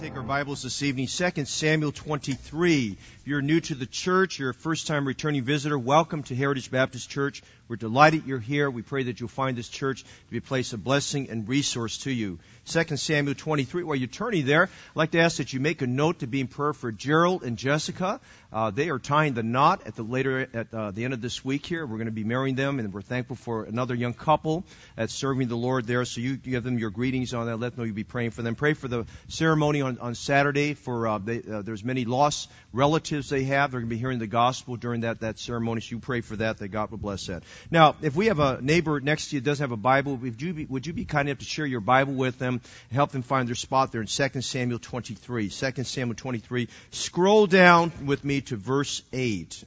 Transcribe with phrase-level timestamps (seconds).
[0.00, 2.96] take our Bibles this evening, 2 Samuel 23.
[3.20, 6.70] If you're new to the church, you're a first time returning visitor, welcome to Heritage
[6.70, 7.42] Baptist Church.
[7.70, 8.68] We're delighted you're here.
[8.68, 11.98] We pray that you'll find this church to be a place of blessing and resource
[11.98, 12.40] to you.
[12.64, 13.84] 2 Samuel 23.
[13.84, 16.40] While you're turning there, I'd like to ask that you make a note to be
[16.40, 18.20] in prayer for Gerald and Jessica.
[18.52, 21.44] Uh, they are tying the knot at the later at uh, the end of this
[21.44, 21.86] week here.
[21.86, 24.64] We're going to be marrying them, and we're thankful for another young couple
[24.96, 26.04] that's serving the Lord there.
[26.04, 27.58] So you give them your greetings on that.
[27.58, 28.56] Let them know you'll be praying for them.
[28.56, 30.74] Pray for the ceremony on, on Saturday.
[30.74, 33.70] For uh, they, uh, there's many lost relatives they have.
[33.70, 35.80] They're going to be hearing the gospel during that that ceremony.
[35.80, 36.58] So you pray for that.
[36.58, 37.42] That God will bless that.
[37.70, 40.40] Now, if we have a neighbor next to you that doesn't have a Bible, would
[40.40, 42.60] you be, would you be kind enough to share your Bible with them
[42.90, 45.48] and help them find their spot there in 2 Samuel 23?
[45.48, 46.68] 2 Samuel 23.
[46.90, 49.64] Scroll down with me to verse 8.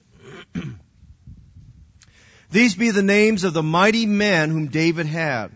[2.53, 5.51] These be the names of the mighty men whom David had.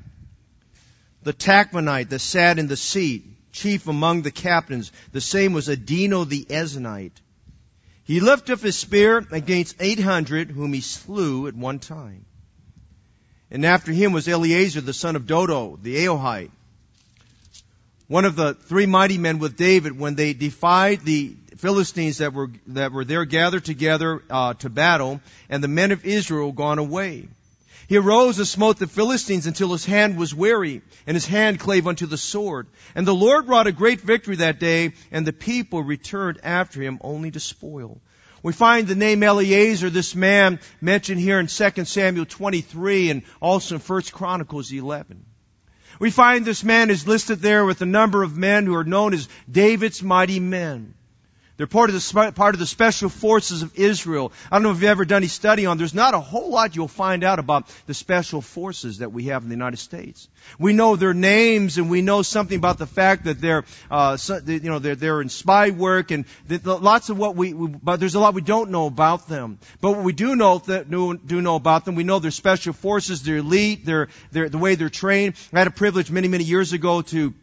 [1.22, 3.24] The Tachmonite that sat in the seat,
[3.58, 4.92] chief among the captains.
[5.12, 7.20] The same was Adino the Eznite.
[8.04, 12.26] He lifted up his spear against 800 whom he slew at one time.
[13.52, 16.52] And after him was Eleazar the son of Dodo, the Ahohite.
[18.08, 22.50] One of the three mighty men with David when they defied the Philistines that were,
[22.68, 27.28] that were there gathered together uh, to battle, and the men of Israel gone away.
[27.88, 31.88] He arose and smote the Philistines until his hand was weary, and his hand clave
[31.88, 32.68] unto the sword.
[32.96, 37.00] And the Lord wrought a great victory that day, and the people returned after him
[37.02, 38.02] only to spoil.
[38.44, 43.76] We find the name Eleazar, this man mentioned here in 2 Samuel 23 and also
[43.76, 45.26] in 1 Chronicles 11.
[46.00, 49.14] We find this man is listed there with a number of men who are known
[49.14, 50.94] as David's mighty men.
[51.58, 54.32] They're part of the part of the special forces of Israel.
[54.52, 55.80] I don't know if you've ever done any study on.
[55.80, 59.42] There's not a whole lot you'll find out about the special forces that we have
[59.42, 60.30] in the United States.
[60.60, 64.60] We know their names, and we know something about the fact that they're, uh, you
[64.60, 66.26] know, they're they're in spy work, and
[66.64, 69.58] lots of what we, we, But there's a lot we don't know about them.
[69.82, 73.24] But what we do know that do know about them, we know they're special forces,
[73.24, 75.34] they're elite, they're, they're the way they're trained.
[75.52, 77.34] I had a privilege many many years ago to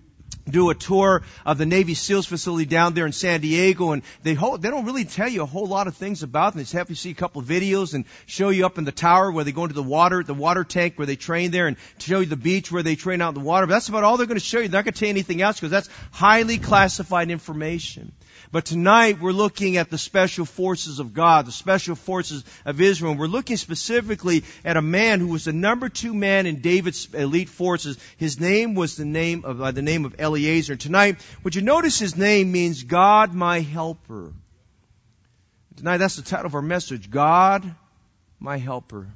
[0.48, 4.34] do a tour of the Navy SEALs facility down there in San Diego, and they
[4.34, 6.58] ho- they don't really tell you a whole lot of things about them.
[6.58, 8.92] They just have you see a couple of videos and show you up in the
[8.92, 11.76] tower where they go into the water, the water tank where they train there, and
[11.98, 13.66] show you the beach where they train out in the water.
[13.66, 14.68] But that's about all they're going to show you.
[14.68, 18.12] They're not going to tell you anything else because that's highly classified information.
[18.54, 23.16] But tonight we're looking at the special forces of God, the special forces of Israel.
[23.16, 27.48] We're looking specifically at a man who was the number two man in David's elite
[27.48, 27.98] forces.
[28.16, 30.76] His name was the name of, uh, the name of Eleazar.
[30.76, 34.32] Tonight, would you notice his name means God my helper?
[35.74, 37.10] Tonight, that's the title of our message.
[37.10, 37.68] God
[38.38, 39.08] my helper.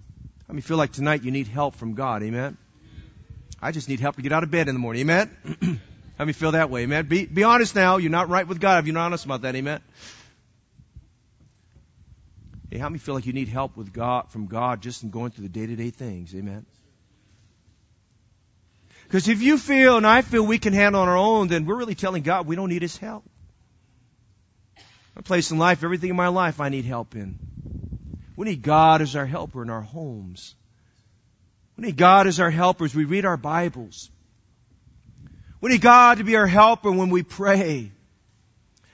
[0.49, 2.25] I mean, feel like tonight you need help from God?
[2.25, 2.57] Amen?
[3.63, 5.03] I just need help to get out of bed in the morning.
[5.03, 5.81] Amen?
[6.19, 6.83] How many feel that way?
[6.83, 7.07] Amen.
[7.07, 7.99] Be, be honest now.
[7.99, 9.55] You're not right with God if you're not honest about that.
[9.55, 9.81] Amen.
[12.71, 15.31] Hey, how many feel like you need help with God from God just in going
[15.31, 16.35] through the day to day things?
[16.35, 16.67] Amen.
[19.05, 21.77] Because if you feel and I feel we can handle on our own, then we're
[21.77, 23.25] really telling God we don't need His help.
[25.15, 27.39] A place in life, everything in my life I need help in.
[28.35, 30.57] We need God as our helper in our homes.
[31.77, 34.11] We need God as our helper as we read our Bibles.
[35.61, 37.91] We need God to be our helper when we pray.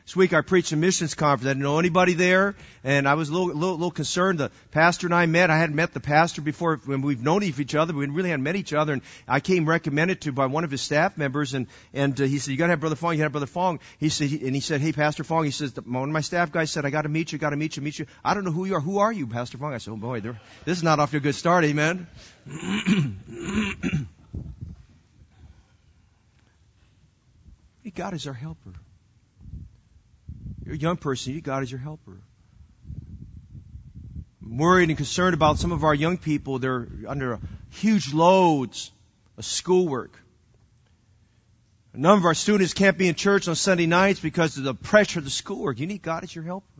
[0.06, 1.46] This week I preached a missions conference.
[1.46, 4.38] I didn't know anybody there, and I was a little, little, little concerned.
[4.38, 5.50] The pastor and I met.
[5.50, 6.76] I hadn't met the pastor before.
[6.84, 8.94] When we've known each other, we really hadn't met each other.
[8.94, 12.38] And I came recommended to by one of his staff members, and and uh, he
[12.38, 13.12] said, "You got to have Brother Fong.
[13.12, 15.50] You got to have Brother Fong." He said, and he said, "Hey, Pastor Fong." He
[15.50, 17.38] says, "One of my staff guys said I got to meet you.
[17.38, 17.82] Got to meet you.
[17.82, 18.06] Meet you.
[18.24, 18.80] I don't know who you are.
[18.80, 21.20] Who are you, Pastor Fong?" I said, "Oh boy, this is not off to a
[21.20, 21.64] good start.
[21.64, 22.06] Amen."
[27.90, 28.72] God is our helper.
[30.64, 32.18] You're a young person, you God is your helper.
[34.42, 36.58] I'm worried and concerned about some of our young people.
[36.58, 37.38] They're under
[37.70, 38.90] huge loads
[39.36, 40.12] of schoolwork.
[41.92, 44.74] A number of our students can't be in church on Sunday nights because of the
[44.74, 45.78] pressure of the schoolwork.
[45.78, 46.73] You need God as your helper.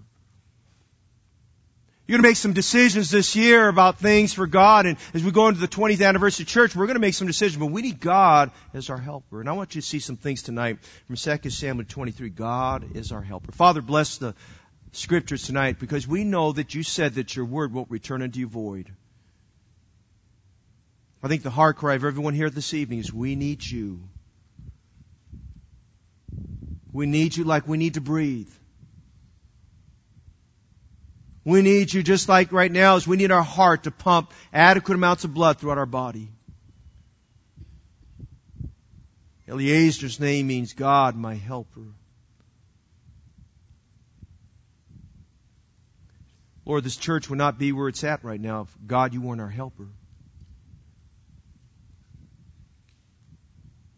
[2.06, 4.84] You're going to make some decisions this year about things for God.
[4.84, 7.58] And as we go into the 20th anniversary church, we're going to make some decisions,
[7.58, 9.40] but we need God as our helper.
[9.40, 12.28] And I want you to see some things tonight from 2 Samuel 23.
[12.28, 13.52] God is our helper.
[13.52, 14.34] Father, bless the
[14.92, 18.48] scriptures tonight because we know that you said that your word won't return unto you
[18.48, 18.92] void.
[21.22, 24.06] I think the heart cry of everyone here this evening is we need you.
[26.92, 28.50] We need you like we need to breathe.
[31.44, 34.94] We need you just like right now as we need our heart to pump adequate
[34.94, 36.31] amounts of blood throughout our body.
[39.46, 41.82] Eliezer's name means God, my helper.
[46.64, 49.43] Lord, this church would not be where it's at right now if God, you weren't
[49.43, 49.88] our helper.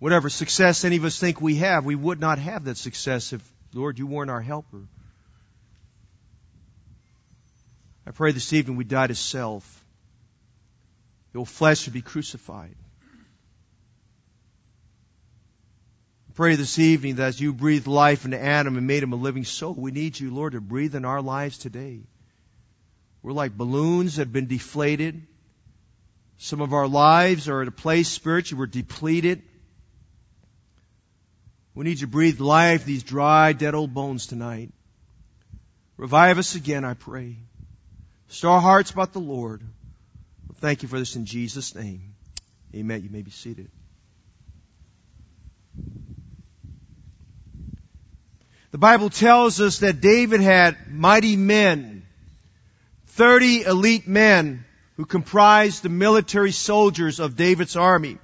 [0.00, 3.52] Whatever success any of us think we have, we would not have that success if,
[3.72, 4.82] Lord, you weren't our helper.
[8.06, 9.84] I pray this evening we die to self.
[11.32, 12.76] The old flesh would be crucified.
[16.30, 19.16] I pray this evening that as you breathed life into Adam and made him a
[19.16, 22.00] living soul, we need you, Lord, to breathe in our lives today.
[23.22, 25.26] We're like balloons that have been deflated.
[26.38, 29.42] Some of our lives are at a place spiritually we're depleted.
[31.74, 34.72] We need you to breathe life these dry, dead old bones tonight.
[35.96, 37.36] Revive us again, I pray.
[38.28, 39.62] Stir our hearts about the Lord.
[40.56, 42.14] Thank you for this in Jesus' name.
[42.74, 43.02] Amen.
[43.02, 43.68] You may be seated.
[48.72, 52.04] The Bible tells us that David had mighty men,
[53.06, 54.64] 30 elite men
[54.96, 58.18] who comprised the military soldiers of David's army.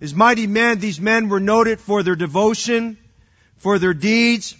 [0.00, 2.96] As mighty men, these men were noted for their devotion,
[3.58, 4.56] for their deeds,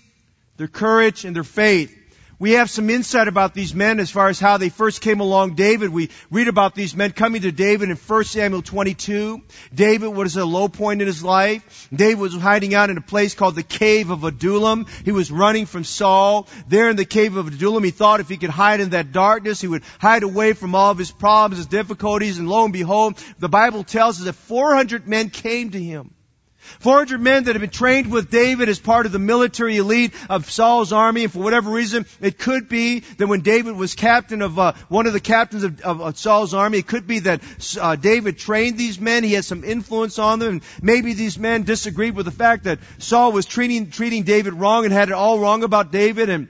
[0.56, 1.96] their courage, and their faith.
[2.38, 5.54] We have some insight about these men as far as how they first came along
[5.54, 5.90] David.
[5.90, 9.40] We read about these men coming to David in 1 Samuel 22.
[9.72, 11.88] David was at a low point in his life.
[11.94, 14.86] David was hiding out in a place called the cave of Adullam.
[15.04, 16.48] He was running from Saul.
[16.66, 19.60] There in the cave of Adullam, he thought if he could hide in that darkness,
[19.60, 23.22] he would hide away from all of his problems, his difficulties, and lo and behold,
[23.38, 26.14] the Bible tells us that 400 men came to him.
[26.80, 30.50] 400 men that had been trained with David as part of the military elite of
[30.50, 34.58] Saul's army, and for whatever reason, it could be that when David was captain of
[34.58, 37.42] uh, one of the captains of, of, of, Saul's army, it could be that
[37.80, 39.24] uh, David trained these men.
[39.24, 42.78] He had some influence on them, and maybe these men disagreed with the fact that
[42.98, 46.48] Saul was treating treating David wrong and had it all wrong about David, and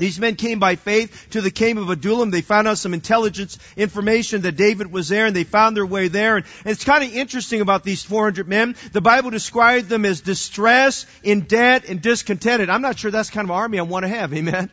[0.00, 2.30] these men came by faith to the cave of Adullam.
[2.30, 6.08] They found out some intelligence information that David was there and they found their way
[6.08, 6.36] there.
[6.36, 8.76] And it's kind of interesting about these 400 men.
[8.92, 12.70] The Bible described them as distressed, in debt, and discontented.
[12.70, 14.32] I'm not sure that's kind of army I want to have.
[14.32, 14.70] Amen.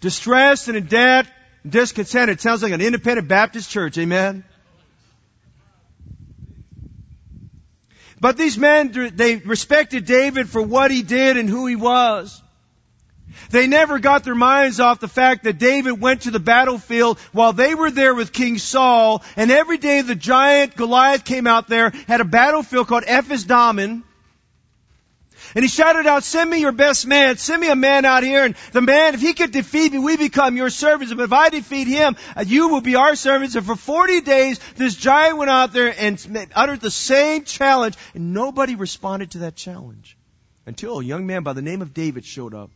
[0.00, 1.26] Distressed and in debt,
[1.62, 2.40] and discontented.
[2.40, 3.98] Sounds like an independent Baptist church.
[3.98, 4.44] Amen.
[8.20, 12.40] But these men, they respected David for what he did and who he was.
[13.50, 17.52] They never got their minds off the fact that David went to the battlefield while
[17.52, 21.92] they were there with King Saul, and every day the giant Goliath came out there,
[22.08, 24.04] had a battlefield called Ephes Dammim,
[25.54, 28.44] and he shouted out, send me your best man, send me a man out here,
[28.44, 31.48] and the man, if he could defeat me, we become your servants, but if I
[31.48, 33.54] defeat him, you will be our servants.
[33.54, 38.32] And for 40 days, this giant went out there and uttered the same challenge, and
[38.32, 40.16] nobody responded to that challenge.
[40.66, 42.70] Until a young man by the name of David showed up.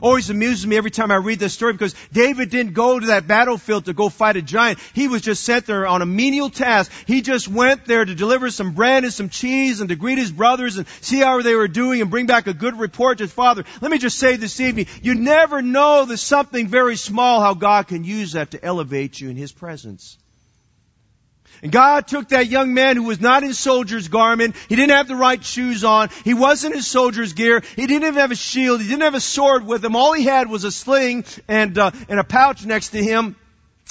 [0.00, 3.26] Always amuses me every time I read this story because David didn't go to that
[3.26, 4.78] battlefield to go fight a giant.
[4.94, 6.90] He was just sent there on a menial task.
[7.06, 10.32] He just went there to deliver some bread and some cheese and to greet his
[10.32, 13.32] brothers and see how they were doing and bring back a good report to his
[13.32, 13.64] father.
[13.80, 17.88] Let me just say this evening, you never know that something very small how God
[17.88, 20.18] can use that to elevate you in his presence.
[21.62, 24.56] And God took that young man who was not in soldier's garment.
[24.68, 26.08] He didn't have the right shoes on.
[26.24, 27.62] He wasn't in soldier's gear.
[27.76, 28.80] He didn't even have a shield.
[28.80, 29.94] He didn't have a sword with him.
[29.94, 33.36] All he had was a sling and, uh, and a pouch next to him.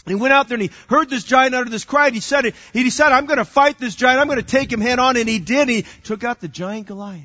[0.06, 2.08] And he went out there and he heard this giant utter this cry.
[2.08, 4.20] And he said, he decided, I'm going to fight this giant.
[4.20, 5.16] I'm going to take him head on.
[5.16, 5.70] And he did.
[5.70, 7.24] He took out the giant Goliath.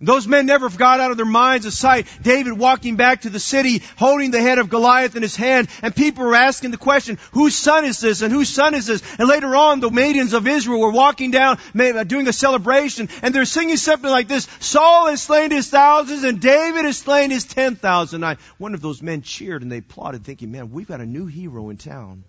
[0.00, 3.40] Those men never got out of their minds of sight David walking back to the
[3.40, 7.18] city holding the head of Goliath in his hand and people were asking the question,
[7.32, 9.02] whose son is this and whose son is this?
[9.18, 13.34] And later on the maidens of Israel were walking down uh, doing a celebration and
[13.34, 17.44] they're singing something like this, Saul has slain his thousands and David has slain his
[17.44, 18.22] ten thousand.
[18.58, 21.70] One of those men cheered and they applauded thinking, man, we've got a new hero
[21.70, 22.24] in town.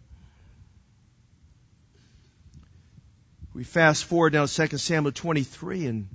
[3.53, 6.07] We fast forward now to 2 Samuel 23 and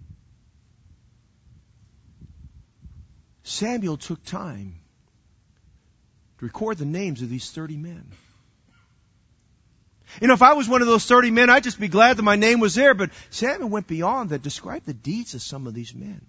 [3.52, 4.75] Samuel took time
[6.38, 8.04] to record the names of these 30 men.
[10.21, 12.23] You know, if I was one of those 30 men, I'd just be glad that
[12.23, 15.75] my name was there, but Samuel went beyond that, described the deeds of some of
[15.75, 16.21] these men.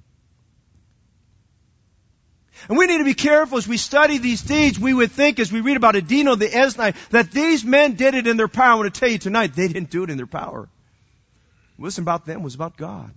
[2.67, 4.79] And we need to be careful as we study these deeds.
[4.79, 8.27] We would think as we read about Adino the Eznite that these men did it
[8.27, 8.73] in their power.
[8.73, 10.63] I want to tell you tonight, they didn't do it in their power.
[10.63, 13.11] It wasn't about them, it was about God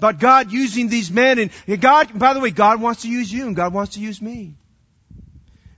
[0.00, 1.38] about God using these men.
[1.38, 4.20] And God, by the way, God wants to use you and God wants to use
[4.22, 4.54] me.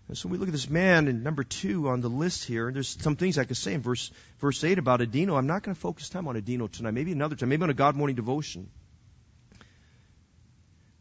[0.07, 2.69] And so we look at this man in number two on the list here.
[2.69, 5.37] And there's some things I could say in verse, verse 8 about Adino.
[5.37, 6.93] I'm not going to focus time on Adino tonight.
[6.93, 7.49] Maybe another time.
[7.49, 8.71] Maybe on a God morning devotion.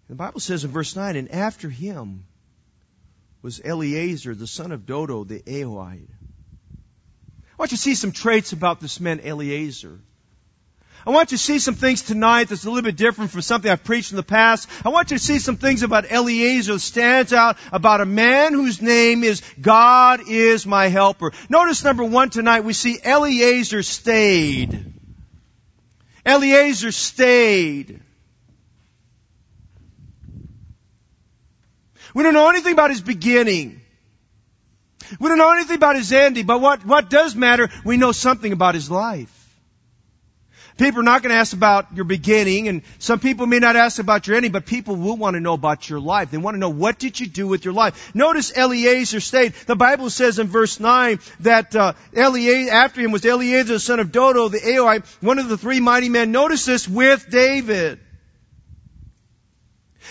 [0.10, 2.26] The Bible says in verse 9, and after him
[3.42, 6.10] was Eleazar, the son of Dodo, the Ahohite.
[6.10, 10.00] I want you to see some traits about this man, Eleazar.
[11.06, 13.72] I want you to see some things tonight that's a little bit different from something
[13.72, 14.70] I've preached in the past.
[14.86, 18.54] I want you to see some things about Eliezer that stands out about a man
[18.54, 21.32] whose name is God is my helper.
[21.50, 24.94] Notice number one tonight, we see Eliezer stayed.
[26.24, 28.02] Eliezer stayed.
[32.14, 33.82] We don't know anything about his beginning.
[35.20, 38.52] We don't know anything about his ending, but what, what does matter, we know something
[38.52, 39.41] about his life.
[40.82, 44.00] People are not going to ask about your beginning, and some people may not ask
[44.00, 46.32] about your ending, but people will want to know about your life.
[46.32, 48.16] They want to know what did you do with your life.
[48.16, 49.54] Notice Eliezer stayed.
[49.68, 54.00] The Bible says in verse 9 that uh, Eliezer, after him was Eliezer, the son
[54.00, 56.32] of Dodo, the Ahohite, one of the three mighty men.
[56.32, 58.00] Notice this with David.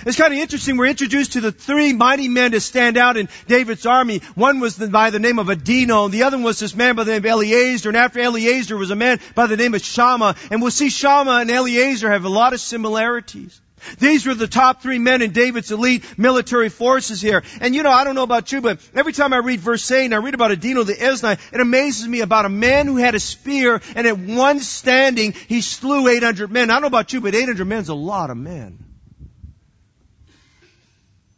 [0.06, 0.76] It's kind of interesting.
[0.76, 4.18] We're introduced to the three mighty men to stand out in David's army.
[4.34, 7.12] One was by the name of Adino, and the other was this man by the
[7.12, 10.36] name of Eleazar, and after Eleazar was a man by the name of Shammah.
[10.50, 13.60] And we'll see Shammah and Eleazar have a lot of similarities.
[13.98, 17.42] These were the top three men in David's elite military forces here.
[17.60, 20.04] And you know, I don't know about you, but every time I read verse 8
[20.04, 23.14] and I read about Adino the Eznite, it amazes me about a man who had
[23.14, 26.70] a spear and at one standing he slew 800 men.
[26.70, 28.89] I don't know about you, but 800 men is a lot of men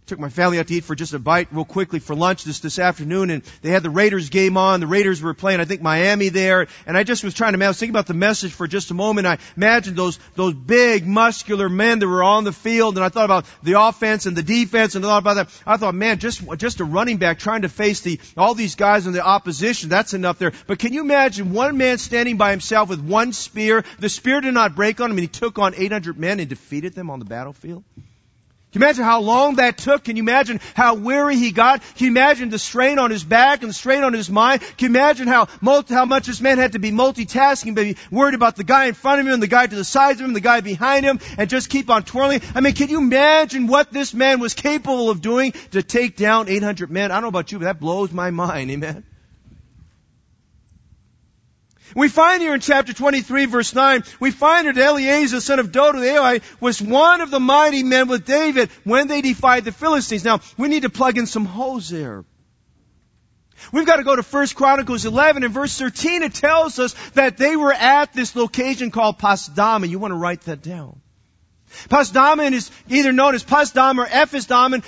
[0.06, 2.58] took my family out to eat for just a bite real quickly for lunch this,
[2.58, 4.80] this afternoon and they had the Raiders game on.
[4.80, 6.66] The Raiders were playing, I think, Miami there.
[6.86, 8.94] And I just was trying to, I was thinking about the message for just a
[8.94, 9.28] moment.
[9.28, 13.26] I imagined those, those big muscular men that were on the field and I thought
[13.26, 15.62] about the offense and the defense and I thought about that.
[15.64, 19.06] I thought, man, just, just a running back trying to face the, all these guys
[19.06, 19.88] in the opposition.
[19.88, 20.52] That's enough there.
[20.66, 23.84] But can you imagine one man standing by himself with one spear?
[24.00, 26.94] The spear did not break on him and he took on 800 men and defeated
[26.94, 27.84] them on the battlefield.
[28.72, 30.04] Can you imagine how long that took?
[30.04, 31.82] Can you imagine how weary he got?
[31.96, 34.62] Can you imagine the strain on his back and the strain on his mind?
[34.62, 38.34] Can you imagine how, multi, how much this man had to be multitasking, be worried
[38.34, 40.40] about the guy in front of him, the guy to the sides of him, the
[40.40, 42.40] guy behind him, and just keep on twirling?
[42.54, 46.48] I mean, can you imagine what this man was capable of doing to take down
[46.48, 47.10] 800 men?
[47.10, 48.70] I don't know about you, but that blows my mind.
[48.70, 49.04] Amen.
[51.94, 56.00] We find here in chapter 23 verse 9, we find that Eleazar, son of Dodo
[56.00, 60.24] the was one of the mighty men with David when they defied the Philistines.
[60.24, 62.24] Now, we need to plug in some holes there.
[63.72, 66.22] We've got to go to 1 Chronicles 11 and verse 13.
[66.22, 69.88] It tells us that they were at this location called Pasdama.
[69.88, 71.00] You want to write that down.
[71.88, 74.46] Pasdammim is either known as Pasdam or Ephes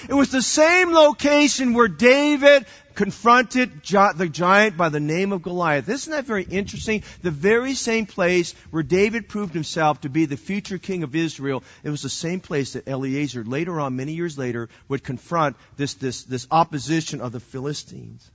[0.09, 5.89] It was the same location where David confronted the giant by the name of Goliath.
[5.89, 7.03] Isn't that very interesting?
[7.23, 11.63] The very same place where David proved himself to be the future king of Israel,
[11.83, 15.95] it was the same place that Eleazar later on, many years later, would confront this,
[15.95, 18.31] this, this opposition of the Philistines.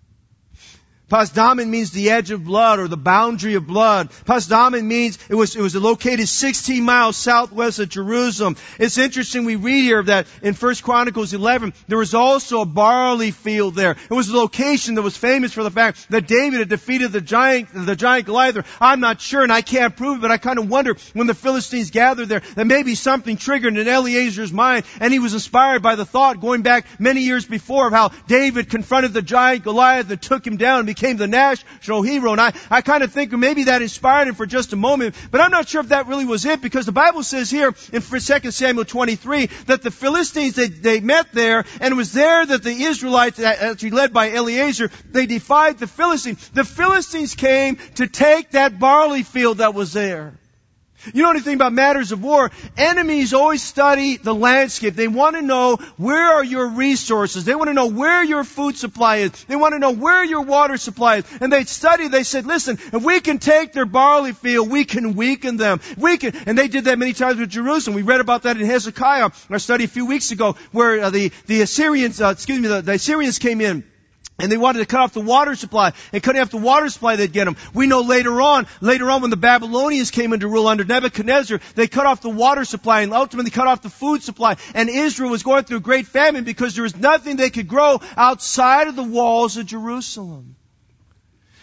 [1.10, 4.10] Pasdammim means the edge of blood or the boundary of blood.
[4.26, 8.56] Pasdammim means it was, it was located 16 miles southwest of Jerusalem.
[8.80, 13.32] It's interesting we read here that in 1 Chronicles 11, there was also a barley
[13.32, 13.92] field there.
[13.92, 17.22] It was a location that was famous for the fact that David had defeated the
[17.22, 18.66] giant, the giant Goliath.
[18.80, 21.34] I'm not sure and I can't prove it, but I kind of wonder when the
[21.34, 25.96] Philistines gathered there that maybe something triggered in Eleazar's mind and he was inspired by
[25.96, 30.22] the thought going back many years before of how David confronted the giant Goliath and
[30.22, 32.34] took him down and became the national hero.
[32.34, 35.40] And I, I kind of think maybe that inspired him for just a moment, but
[35.40, 38.52] I'm not sure if that really was it because the Bible says here in 2
[38.52, 42.84] Samuel 23 that the Philistines, they, they met there and it was there that the
[42.84, 46.50] Israelites, actually led by Eleazar, they defied the Philistines.
[46.50, 50.34] The Philistines came to take that barley field that was there.
[51.14, 52.52] You know anything about matters of war?
[52.78, 54.96] Enemies always study the landscape.
[54.96, 57.46] They want to know where are your resources.
[57.46, 59.32] They want to know where your food supply is.
[59.46, 61.26] They want to know where your water supply is.
[61.40, 65.16] And they study, they said, listen, if we can take their barley field, we can
[65.16, 65.80] weaken them.
[65.98, 67.96] We can, and they did that many times with Jerusalem.
[67.96, 71.10] We read about that in Hezekiah, in our study a few weeks ago, where uh,
[71.10, 73.89] the, the Assyrians, uh, excuse me, the, the Assyrians came in
[74.40, 75.94] and they wanted to cut off the water supply.
[76.14, 77.58] And cutting off the water supply, they'd get them.
[77.74, 81.88] We know later on, later on when the Babylonians came into rule under Nebuchadnezzar, they
[81.88, 84.58] cut off the water supply and ultimately cut off the food supply.
[84.74, 88.88] And Israel was going through great famine because there was nothing they could grow outside
[88.88, 90.56] of the walls of Jerusalem.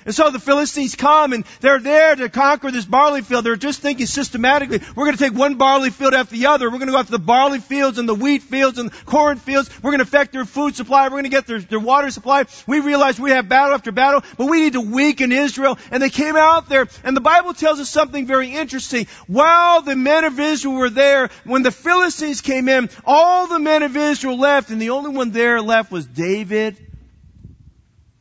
[0.06, 3.44] And so the Philistines come and they're there to conquer this barley field.
[3.44, 6.70] They're just thinking systematically, we're going to take one barley field after the other.
[6.70, 9.38] We're going to go after the barley fields and the wheat fields and the corn
[9.38, 9.68] fields.
[9.82, 11.06] We're going to affect their food supply.
[11.06, 12.44] We're going to get their, their water supply.
[12.68, 15.76] We realize we have battle after battle, but we need to weaken Israel.
[15.90, 19.08] And they came out there and the Bible tells us something very interesting.
[19.26, 23.82] While the men of Israel were there, when the Philistines came in, all the men
[23.82, 26.76] of Israel left and the only one there left was David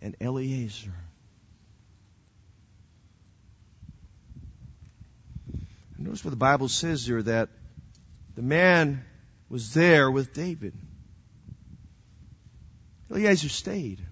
[0.02, 1.05] and Eleazar.
[6.06, 7.50] Notice what the Bible says here that
[8.36, 9.04] the man
[9.50, 10.76] was there with David.
[13.10, 14.06] Eliezer stayed.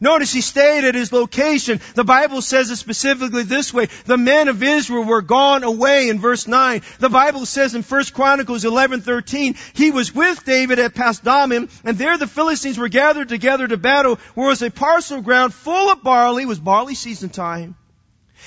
[0.00, 1.80] Notice he stayed at his location.
[1.94, 3.86] The Bible says it specifically this way.
[4.06, 6.82] The men of Israel were gone away in verse 9.
[6.98, 12.18] The Bible says in 1 Chronicles 11:13, he was with David at Pasdammim, and there
[12.18, 16.44] the Philistines were gathered together to battle, where was a parcel ground full of barley,
[16.44, 17.76] was barley season time.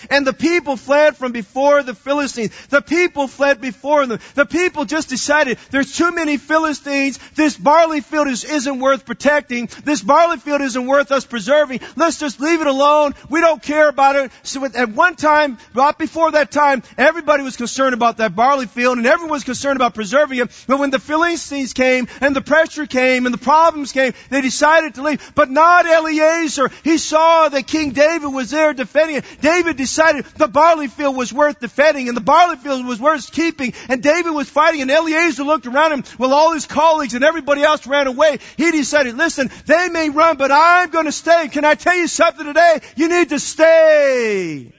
[0.10, 2.52] And the people fled from before the Philistines.
[2.68, 4.20] The people fled before them.
[4.36, 7.20] The people just decided there's too many Philistines.
[7.36, 9.70] This barley field is, isn't worth protecting.
[9.84, 11.82] This barley field isn't worth us preserving.
[11.96, 13.16] Let's just leave it alone.
[13.30, 14.32] We don't care about it.
[14.44, 18.98] So at one time, right before that time, everybody was concerned about that barley field
[18.98, 20.66] and everyone was concerned about preserving it.
[20.68, 24.96] But when the Philistines came and the pressure came and the problems came, they decided
[24.96, 25.34] to leave.
[25.36, 26.70] But not Eliezer.
[26.84, 29.26] He saw that King David was there defending it.
[29.42, 33.74] David decided the barley field was worth defending and the barley field was worth keeping
[33.88, 37.62] and David was fighting and Eliezer looked around him while all his colleagues and everybody
[37.62, 38.40] else ran away.
[38.58, 41.50] He decided, listen, they may run, but I'm going to stay.
[41.50, 42.80] Can I tell you something today?
[42.96, 44.74] You need to stay.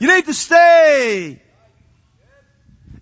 [0.00, 1.40] You need to stay.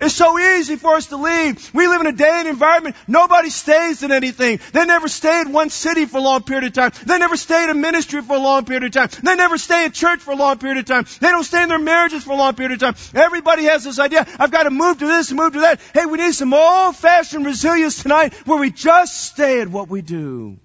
[0.00, 1.74] It's so easy for us to leave.
[1.74, 4.60] We live in a day and environment, nobody stays in anything.
[4.72, 6.92] They never stay in one city for a long period of time.
[7.04, 9.20] They never stay in a ministry for a long period of time.
[9.22, 11.04] They never stay in church for a long period of time.
[11.20, 13.22] They don't stay in their marriages for a long period of time.
[13.22, 15.80] Everybody has this idea, I've got to move to this and move to that.
[15.92, 20.00] Hey, we need some old fashioned resilience tonight where we just stay at what we
[20.00, 20.58] do.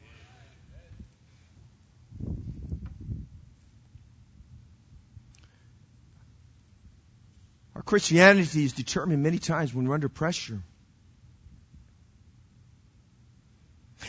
[7.86, 10.60] Christianity is determined many times when we're under pressure.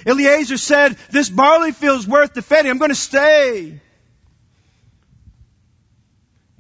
[0.06, 2.70] Eliezer said, this barley field is worth defending.
[2.70, 3.80] I'm going to stay.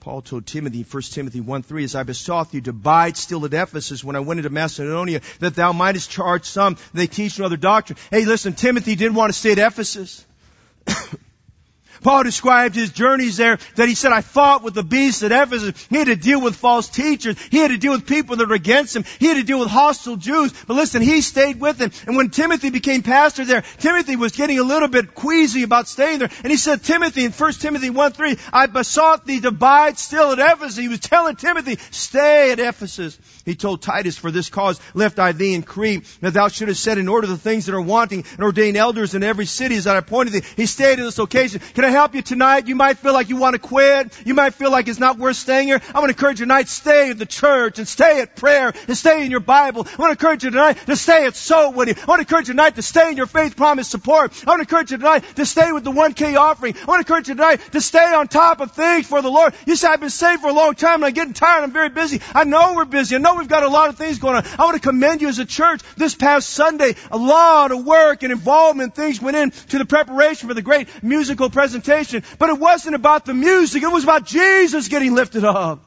[0.00, 3.52] Paul told Timothy, 1 Timothy 1 3, as I besought thee to abide still at
[3.52, 7.98] Ephesus when I went into Macedonia, that thou mightest charge some, they teach another doctrine.
[8.10, 10.24] Hey, listen, Timothy didn't want to stay at Ephesus.
[12.02, 15.86] Paul described his journeys there that he said, I fought with the beasts at Ephesus.
[15.88, 17.36] He had to deal with false teachers.
[17.50, 19.04] He had to deal with people that were against him.
[19.18, 20.52] He had to deal with hostile Jews.
[20.66, 21.90] But listen, he stayed with him.
[22.06, 26.20] And when Timothy became pastor there, Timothy was getting a little bit queasy about staying
[26.20, 26.30] there.
[26.42, 30.32] And he said, Timothy, in 1 Timothy 1 3, I besought thee to abide still
[30.32, 30.76] at Ephesus.
[30.76, 33.18] He was telling Timothy, stay at Ephesus.
[33.44, 36.98] He told Titus, for this cause left I thee in Crete, that thou shouldest set
[36.98, 39.96] in order the things that are wanting and ordain elders in every city as I
[39.96, 40.42] appointed thee.
[40.56, 41.60] He stayed in this location.
[41.74, 42.66] Can I help you tonight?
[42.66, 44.12] You might feel like you want to quit.
[44.26, 45.80] You might feel like it's not worth staying here.
[45.94, 48.72] I want to encourage you tonight, to stay in the church and stay at prayer
[48.88, 49.86] and stay in your Bible.
[49.86, 51.94] I want to encourage you tonight to stay at Soul Winning.
[51.96, 54.32] I want to encourage you tonight to stay in your faith promise support.
[54.44, 56.74] I want to encourage you tonight to stay with the 1K offering.
[56.76, 59.54] I want to encourage you tonight to stay on top of things for the Lord.
[59.64, 61.62] You say, I've been saved for a long time and I'm getting tired.
[61.62, 62.20] I'm very busy.
[62.34, 63.14] I know we're busy.
[63.14, 64.44] I know we've got a lot of things going on.
[64.58, 65.82] I want to commend you as a church.
[65.96, 70.54] This past Sunday, a lot of work and involvement, things went into the preparation for
[70.54, 71.75] the great musical presentation.
[72.38, 73.82] But it wasn't about the music.
[73.82, 75.84] It was about Jesus getting lifted up.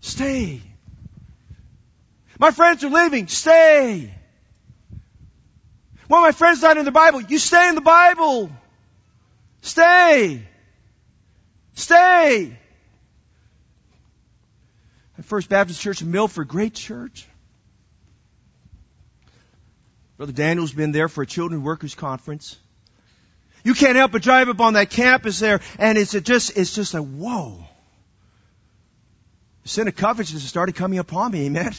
[0.00, 0.60] Stay.
[2.38, 3.26] My friends are leaving.
[3.28, 4.14] Stay.
[6.08, 7.20] Well, my friend's not in the Bible.
[7.20, 8.50] You stay in the Bible.
[9.60, 10.42] Stay.
[11.74, 12.58] Stay.
[15.18, 17.26] At First Baptist Church in Milford, great church.
[20.16, 22.56] Brother Daniel's been there for a children workers conference.
[23.64, 26.94] You can't help but drive up on that campus there, and it's just it's just
[26.94, 27.64] a whoa.
[29.64, 31.74] The sin of covetousness started coming upon me, amen.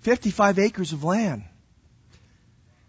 [0.00, 1.44] Fifty-five acres of land.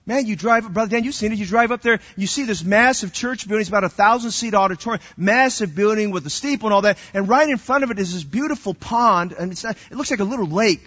[0.06, 1.38] Man, you drive, up, Brother Dan, you've seen it.
[1.38, 3.62] You drive up there, you see this massive church building.
[3.62, 6.98] It's about a thousand seat auditorium, massive building with a steeple and all that.
[7.13, 10.12] And right in front of it is this beautiful pond, and it's not, it looks
[10.12, 10.86] like a little lake.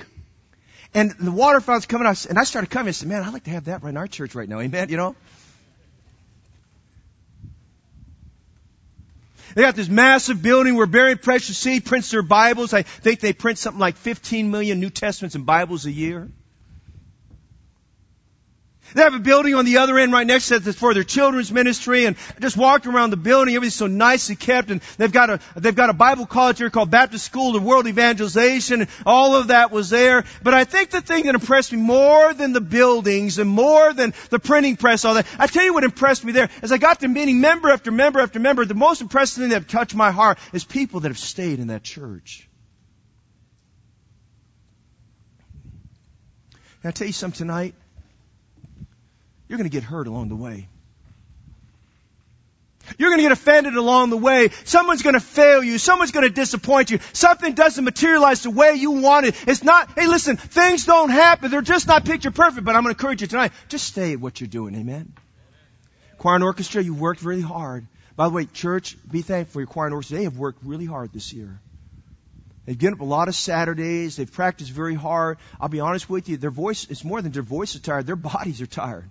[0.92, 2.88] And the water fountain's coming out, and I started coming.
[2.88, 4.60] I said, man, I'd like to have that right in our church right now.
[4.60, 5.16] Amen, you know?
[9.56, 12.74] They got this massive building where Bearing Precious Seed prints their Bibles.
[12.74, 16.28] I think they print something like 15 million New Testaments and Bibles a year.
[18.94, 21.04] They have a building on the other end right next to it that's for their
[21.04, 23.54] children's ministry and I just walked around the building.
[23.54, 26.90] Everything's so nicely kept and they've got a, they've got a Bible college here called
[26.90, 28.82] Baptist School of World Evangelization.
[28.82, 30.24] And all of that was there.
[30.42, 34.14] But I think the thing that impressed me more than the buildings and more than
[34.30, 36.48] the printing press, all that, I tell you what impressed me there.
[36.62, 39.68] As I got to meeting member after member after member, the most impressive thing that
[39.68, 42.48] touched my heart is people that have stayed in that church.
[46.82, 47.74] Can I tell you something tonight?
[49.48, 50.68] You're going to get hurt along the way.
[52.98, 54.50] You're going to get offended along the way.
[54.64, 55.78] Someone's going to fail you.
[55.78, 57.00] Someone's going to disappoint you.
[57.12, 59.34] Something doesn't materialize the way you wanted.
[59.46, 61.50] It's not, hey listen, things don't happen.
[61.50, 63.52] They're just not picture perfect, but I'm going to encourage you tonight.
[63.68, 64.74] Just stay at what you're doing.
[64.76, 65.12] Amen.
[66.18, 67.86] Choir and orchestra, you worked really hard.
[68.14, 70.18] By the way, church, be thankful your choir and orchestra.
[70.18, 71.60] They have worked really hard this year.
[72.64, 74.16] They've given up a lot of Saturdays.
[74.16, 75.38] They've practiced very hard.
[75.60, 78.06] I'll be honest with you, their voice, it's more than their voice is tired.
[78.06, 79.10] Their bodies are tired.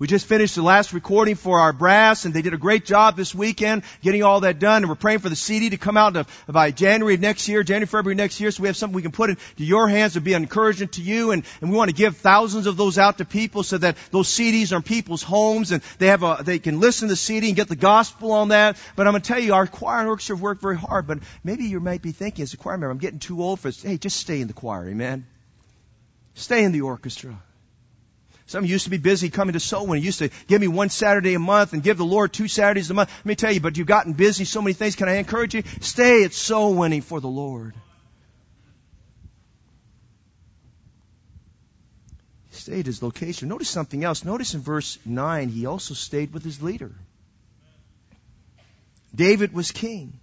[0.00, 3.16] We just finished the last recording for our brass and they did a great job
[3.16, 6.28] this weekend getting all that done and we're praying for the CD to come out
[6.46, 9.10] by January of next year, January, February next year so we have something we can
[9.10, 11.96] put into your hands to be an encouragement to you and, and we want to
[11.96, 15.72] give thousands of those out to people so that those CDs are in people's homes
[15.72, 18.50] and they have a, they can listen to the CD and get the gospel on
[18.50, 18.76] that.
[18.94, 21.18] But I'm going to tell you, our choir and orchestra have worked very hard, but
[21.42, 23.82] maybe you might be thinking as a choir member, I'm getting too old for this.
[23.82, 25.26] Hey, just stay in the choir, amen?
[26.34, 27.36] Stay in the orchestra.
[28.48, 30.02] Some used to be busy coming to soul winning.
[30.02, 32.94] Used to give me one Saturday a month and give the Lord two Saturdays a
[32.94, 33.10] month.
[33.18, 34.96] Let me tell you, but you've gotten busy, so many things.
[34.96, 35.64] Can I encourage you?
[35.80, 37.74] Stay at soul winning for the Lord.
[42.50, 43.50] He stayed at his location.
[43.50, 44.24] Notice something else.
[44.24, 46.92] Notice in verse 9, he also stayed with his leader.
[49.14, 50.18] David was king.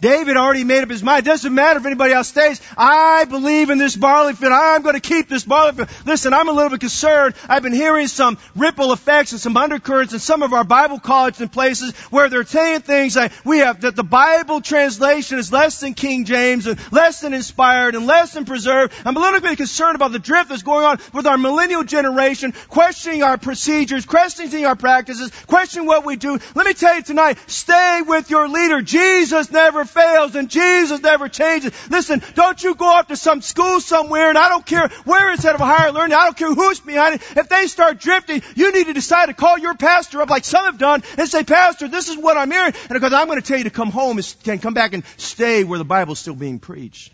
[0.00, 1.26] David already made up his mind.
[1.26, 2.60] It doesn't matter if anybody else stays.
[2.76, 4.52] I believe in this barley field.
[4.52, 5.88] I'm going to keep this barley field.
[6.06, 7.34] Listen, I'm a little bit concerned.
[7.48, 11.40] I've been hearing some ripple effects and some undercurrents in some of our Bible colleges
[11.40, 15.80] and places where they're saying things like we have that the Bible translation is less
[15.80, 18.94] than King James and less than inspired and less than preserved.
[19.04, 22.52] I'm a little bit concerned about the drift that's going on with our millennial generation,
[22.68, 26.38] questioning our procedures, questioning our practices, questioning what we do.
[26.54, 28.82] Let me tell you tonight, stay with your leader.
[28.82, 31.72] Jesus never never fails and Jesus never changes.
[31.88, 35.44] Listen, don't you go off to some school somewhere and I don't care where it's
[35.44, 37.22] at of a higher learning, I don't care who's behind it.
[37.36, 40.64] If they start drifting, you need to decide to call your pastor up like some
[40.64, 42.74] have done and say, Pastor, this is what I'm hearing.
[42.74, 45.62] And because I'm going to tell you to come home and come back and stay
[45.62, 47.12] where the Bible's still being preached.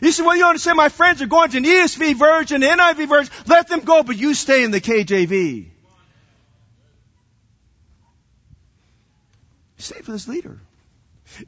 [0.00, 3.34] You say, well, you understand my friends are going to an ESV version, NIV version.
[3.46, 5.71] Let them go, but you stay in the KJV.
[9.82, 10.58] Stay with his leader.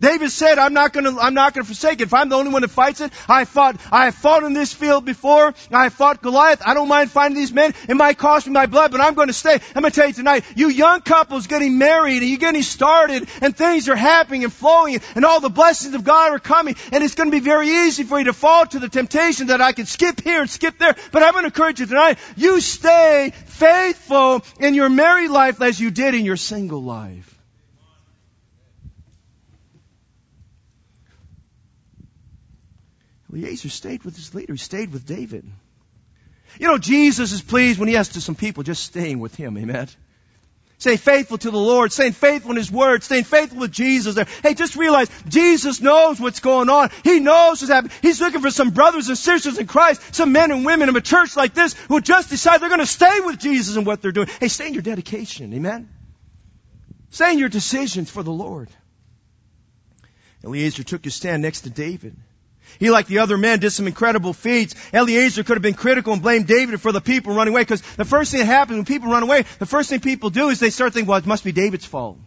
[0.01, 2.05] David said, I'm not gonna, I'm not gonna forsake it.
[2.05, 4.73] If I'm the only one that fights it, I fought, I have fought in this
[4.73, 8.53] field before, I fought Goliath, I don't mind fighting these men, it might cost me
[8.53, 9.55] my blood, but I'm gonna stay.
[9.55, 13.57] I'm gonna tell you tonight, you young couples getting married and you're getting started and
[13.57, 17.14] things are happening and flowing and all the blessings of God are coming and it's
[17.14, 20.20] gonna be very easy for you to fall to the temptation that I can skip
[20.23, 24.88] here and skip there, but I'm gonna encourage you tonight, you stay faithful in your
[24.88, 27.34] married life as you did in your single life.
[33.35, 34.53] Eliezer stayed with his leader.
[34.53, 35.44] He stayed with David.
[36.59, 39.59] You know, Jesus is pleased when he has to some people just staying with him.
[39.59, 39.88] Amen.
[40.79, 44.27] Staying faithful to the Lord, staying faithful in His Word, staying faithful with Jesus there.
[44.42, 46.90] Hey, just realize Jesus knows what's going on.
[47.05, 47.97] He knows what's happening.
[48.03, 51.01] He's looking for some brothers and sisters in Christ, some men and women in a
[51.01, 54.12] church like this who just decide they're going to stay with Jesus and what they're
[54.12, 54.29] doing.
[54.40, 55.55] Hey, stay in your dedication.
[55.55, 55.88] Amen.
[57.11, 58.68] Stay in your decisions for the Lord.
[60.42, 62.16] Eliezer took his stand next to David.
[62.79, 64.74] He, like the other men, did some incredible feats.
[64.92, 68.05] Eliezer could have been critical and blamed David for the people running away because the
[68.05, 70.70] first thing that happens when people run away, the first thing people do is they
[70.70, 72.18] start thinking, well, it must be David's fault.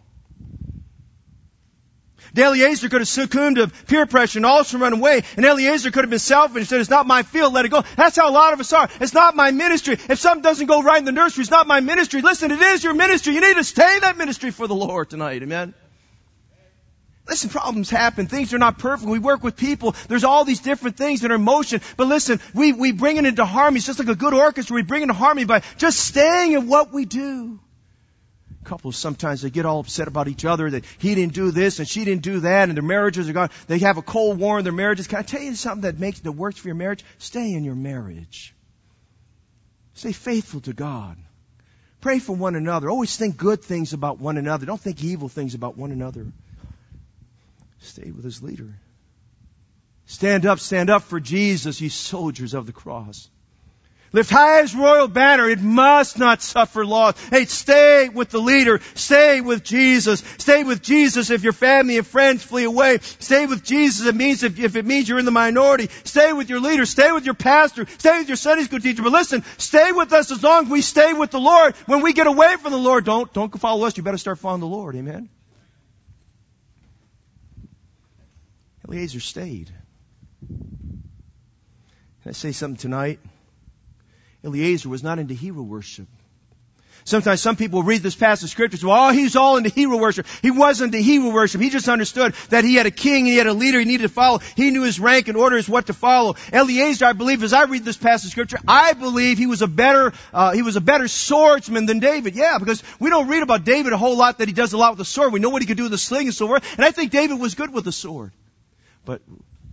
[2.36, 5.22] Eliezer could have succumbed to peer pressure and also run away.
[5.36, 7.82] And Eliezer could have been selfish and said, it's not my field, let it go.
[7.96, 8.88] That's how a lot of us are.
[9.00, 9.94] It's not my ministry.
[10.08, 12.22] If something doesn't go right in the nursery, it's not my ministry.
[12.22, 13.34] Listen, it is your ministry.
[13.34, 15.42] You need to stay in that ministry for the Lord tonight.
[15.42, 15.74] Amen.
[17.28, 18.26] Listen, problems happen.
[18.26, 19.10] Things are not perfect.
[19.10, 19.94] We work with people.
[20.08, 21.82] There's all these different things that are in motion.
[21.98, 23.78] But listen, we, we bring it into harmony.
[23.78, 24.74] It's just like a good orchestra.
[24.74, 27.60] We bring it into harmony by just staying in what we do.
[28.64, 31.88] Couples sometimes they get all upset about each other that he didn't do this and
[31.88, 33.50] she didn't do that and their marriages are gone.
[33.66, 35.06] They have a cold war in their marriages.
[35.06, 37.04] Can I tell you something that makes that works for your marriage?
[37.18, 38.54] Stay in your marriage.
[39.94, 41.16] Stay faithful to God.
[42.00, 42.88] Pray for one another.
[42.90, 44.66] Always think good things about one another.
[44.66, 46.26] Don't think evil things about one another
[47.80, 48.74] stayed with his leader.
[50.06, 53.28] Stand up, stand up for Jesus, ye soldiers of the cross.
[54.12, 55.48] Lift high his royal banner.
[55.48, 57.14] It must not suffer loss.
[57.28, 58.80] Hey, stay with the leader.
[58.94, 60.24] Stay with Jesus.
[60.38, 62.98] Stay with Jesus if your family and friends flee away.
[63.02, 64.06] Stay with Jesus.
[64.06, 65.90] It means if, if it means you're in the minority.
[66.04, 66.86] Stay with your leader.
[66.86, 67.84] Stay with your pastor.
[67.98, 69.02] Stay with your Sunday school teacher.
[69.02, 71.76] But listen, stay with us as long as we stay with the Lord.
[71.84, 73.98] When we get away from the Lord, don't, don't follow us.
[73.98, 74.96] You better start following the Lord.
[74.96, 75.28] Amen.
[78.88, 79.70] Eliezer stayed.
[80.48, 81.02] Can
[82.26, 83.20] I say something tonight?
[84.42, 86.06] Eliezer was not into hero worship.
[87.04, 89.96] Sometimes some people read this passage of scripture and say, oh, he's all into hero
[89.96, 90.26] worship.
[90.42, 91.60] He wasn't into hero worship.
[91.60, 94.02] He just understood that he had a king and he had a leader he needed
[94.02, 94.40] to follow.
[94.56, 96.36] He knew his rank and orders what to follow.
[96.52, 99.66] Eliezer, I believe, as I read this passage of scripture, I believe he was a
[99.66, 102.34] better, uh, he was a better swordsman than David.
[102.36, 104.92] Yeah, because we don't read about David a whole lot that he does a lot
[104.92, 105.32] with the sword.
[105.32, 106.76] We know what he could do with the sling and so forth.
[106.76, 108.32] And I think David was good with the sword.
[109.08, 109.22] But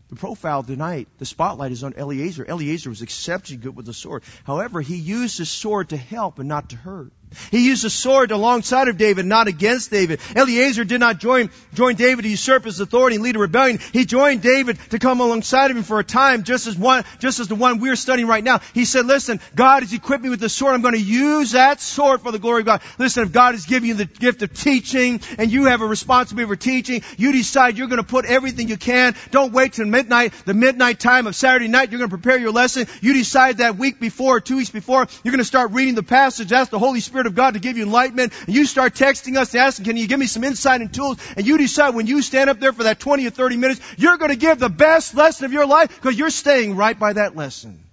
[0.08, 2.46] the profile tonight, the spotlight is on Eliezer.
[2.48, 4.24] Eliezer was exceptionally good with the sword.
[4.46, 7.12] However, he used his sword to help and not to hurt.
[7.52, 10.20] He used a sword alongside of David, not against David.
[10.36, 13.80] Eliezer did not join, join David to usurp his authority and lead a rebellion.
[13.94, 17.40] He joined David to come alongside of him for a time, just as one, just
[17.40, 18.60] as the one we're studying right now.
[18.74, 20.74] He said, listen, God has equipped me with the sword.
[20.74, 22.82] I'm going to use that sword for the glory of God.
[22.98, 26.50] Listen, if God has given you the gift of teaching and you have a responsibility
[26.50, 29.16] for teaching, you decide you're going to put everything you can.
[29.32, 31.92] Don't wait till midnight, the midnight time of Saturday night.
[31.92, 32.88] You're going to prepare your lesson.
[33.02, 36.52] You decide that week before, two weeks before, you're going to start reading the passage.
[36.52, 39.36] Ask the Holy Spirit Spirit of God to give you enlightenment, and you start texting
[39.36, 41.18] us asking, can you give me some insight and tools?
[41.36, 44.18] And you decide when you stand up there for that 20 or 30 minutes, you're
[44.18, 47.36] going to give the best lesson of your life because you're staying right by that
[47.36, 47.84] lesson.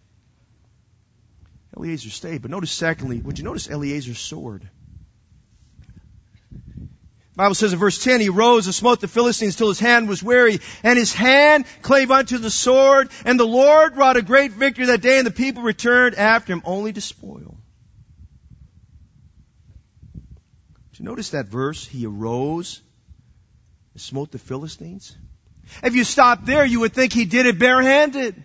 [1.74, 2.42] Eliezer stayed.
[2.42, 4.68] But notice secondly, would you notice Eliezer's sword?
[7.34, 10.22] Bible says in verse 10, he rose and smote the Philistines till his hand was
[10.22, 14.84] weary, and his hand clave unto the sword, and the Lord wrought a great victory
[14.86, 17.61] that day, and the people returned after him only to spoil.
[21.02, 21.86] Notice that verse?
[21.86, 22.80] He arose
[23.94, 25.16] and smote the Philistines.
[25.82, 28.42] If you stopped there, you would think he did it barehanded.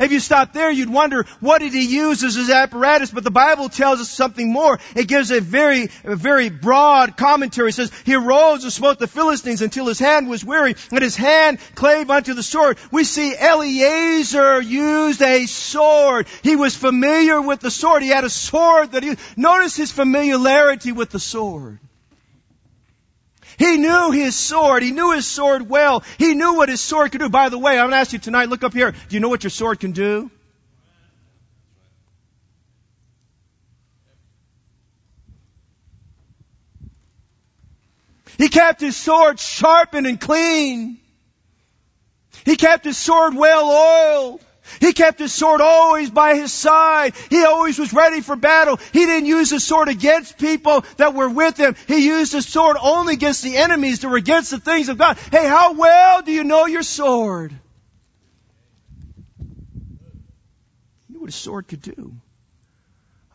[0.00, 3.10] If you stop there, you'd wonder, what did he use as his apparatus?
[3.10, 4.78] But the Bible tells us something more.
[4.94, 7.70] It gives a very, a very broad commentary.
[7.70, 11.16] It says, he arose and smote the Philistines until his hand was weary, and his
[11.16, 12.78] hand clave unto the sword.
[12.90, 16.26] We see Eliezer used a sword.
[16.42, 18.02] He was familiar with the sword.
[18.02, 21.78] He had a sword that he, notice his familiarity with the sword.
[23.58, 24.82] He knew his sword.
[24.82, 26.04] He knew his sword well.
[26.18, 27.28] He knew what his sword could do.
[27.28, 28.92] By the way, I'm going to ask you tonight, look up here.
[28.92, 30.30] Do you know what your sword can do?
[38.38, 40.98] He kept his sword sharpened and clean.
[42.44, 44.45] He kept his sword well oiled.
[44.80, 47.14] He kept his sword always by his side.
[47.30, 48.78] He always was ready for battle.
[48.92, 51.76] He didn't use his sword against people that were with him.
[51.86, 55.18] He used his sword only against the enemies that were against the things of God.
[55.30, 57.52] Hey, how well do you know your sword?
[59.38, 59.46] You
[61.08, 62.14] knew what a sword could do.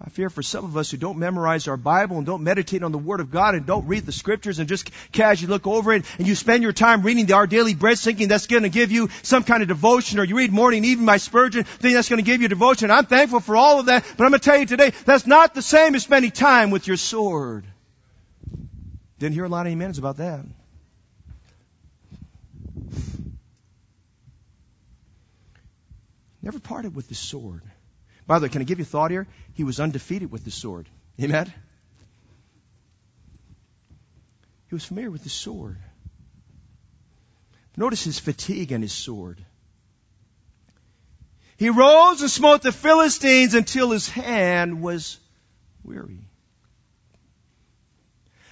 [0.04, 2.92] I fear for some of us who don't memorize our Bible and don't meditate on
[2.92, 6.06] the Word of God and don't read the Scriptures and just casually look over it
[6.18, 8.92] and you spend your time reading the Our Daily Bread thinking that's going to give
[8.92, 12.18] you some kind of devotion or you read Morning Evening by Spurgeon thinking that's going
[12.18, 12.90] to give you devotion.
[12.90, 15.54] I'm thankful for all of that, but I'm going to tell you today, that's not
[15.54, 17.66] the same as spending time with your sword.
[19.20, 20.44] Didn't hear a lot of amens about that.
[26.42, 27.62] Never parted with the sword.
[28.28, 29.28] By the way, can I give you a thought here?
[29.54, 30.88] He was undefeated with the sword.
[31.22, 31.52] Amen?
[34.70, 35.78] He was familiar with the sword.
[37.76, 39.38] Notice his fatigue and his sword.
[41.58, 45.20] He rose and smote the Philistines until his hand was
[45.84, 46.20] weary.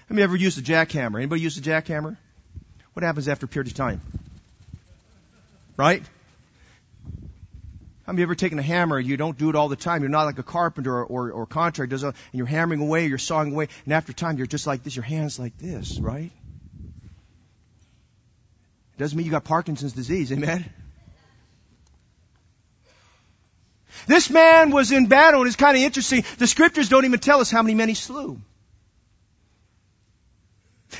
[0.07, 1.17] Have you ever used a jackhammer?
[1.17, 2.17] Anybody use a jackhammer?
[2.93, 4.01] What happens after a period of time?
[5.77, 6.03] Right?
[8.09, 8.99] How many you ever taken a hammer?
[8.99, 10.01] You don't do it all the time.
[10.01, 13.51] You're not like a carpenter or, or, or contractor and you're hammering away, you're sawing
[13.51, 14.95] away, and after time you're just like this.
[14.95, 16.31] Your hands like this, right?
[18.93, 20.65] It doesn't mean you got Parkinson's disease, amen?
[24.07, 26.23] This man was in battle, and it's kind of interesting.
[26.39, 28.41] The scriptures don't even tell us how many men he slew.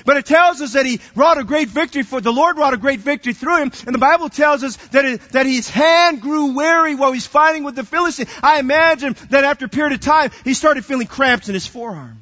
[0.06, 2.78] But it tells us that he wrought a great victory for, the Lord wrought a
[2.78, 6.54] great victory through him, and the Bible tells us that, it, that his hand grew
[6.54, 8.30] weary while he's fighting with the Philistines.
[8.42, 12.22] I imagine that after a period of time, he started feeling cramps in his forearm.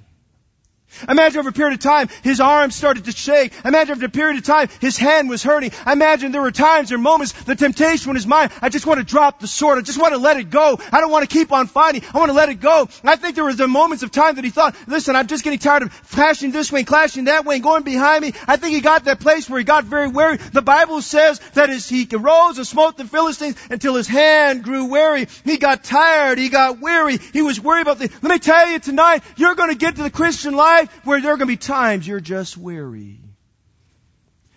[1.07, 3.53] Imagine over a period of time, his arms started to shake.
[3.65, 5.71] Imagine over a period of time, his hand was hurting.
[5.85, 9.05] Imagine there were times or moments, the temptation in his mind, I just want to
[9.05, 9.77] drop the sword.
[9.77, 10.79] I just want to let it go.
[10.91, 12.03] I don't want to keep on fighting.
[12.13, 12.87] I want to let it go.
[13.01, 15.43] And I think there was the moments of time that he thought, listen, I'm just
[15.43, 18.33] getting tired of clashing this way and clashing that way and going behind me.
[18.47, 20.37] I think he got that place where he got very weary.
[20.37, 24.85] The Bible says that as he arose and smote the Philistines until his hand grew
[24.85, 25.27] weary.
[25.43, 26.37] He got tired.
[26.37, 27.17] He got weary.
[27.17, 30.03] He was worried about the, let me tell you tonight, you're going to get to
[30.03, 33.19] the Christian life life where there are going to be times you're just weary.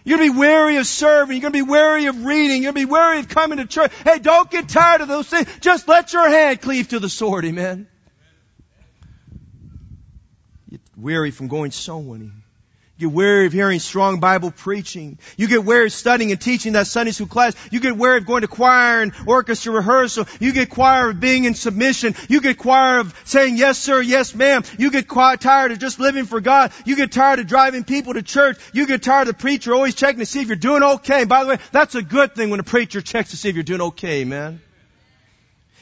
[0.02, 1.36] You're going to be weary of serving.
[1.36, 2.62] You're going to be weary of reading.
[2.62, 3.92] You're going to be weary of coming to church.
[4.02, 5.46] Hey, don't get tired of those things.
[5.60, 7.44] Just let your hand cleave to the sword.
[7.44, 7.86] Amen.
[10.70, 12.42] You're weary from going soul winning.
[13.00, 15.18] You get weary of hearing strong Bible preaching.
[15.38, 17.54] You get weary of studying and teaching that Sunday school class.
[17.70, 20.26] You get weary of going to choir and orchestra rehearsal.
[20.38, 22.14] You get choir of being in submission.
[22.28, 24.64] You get choir of saying yes sir, yes ma'am.
[24.76, 26.72] You get quite tired of just living for God.
[26.84, 28.58] You get tired of driving people to church.
[28.74, 31.24] You get tired of the preacher always checking to see if you're doing okay.
[31.24, 33.64] By the way, that's a good thing when a preacher checks to see if you're
[33.64, 34.60] doing okay, man.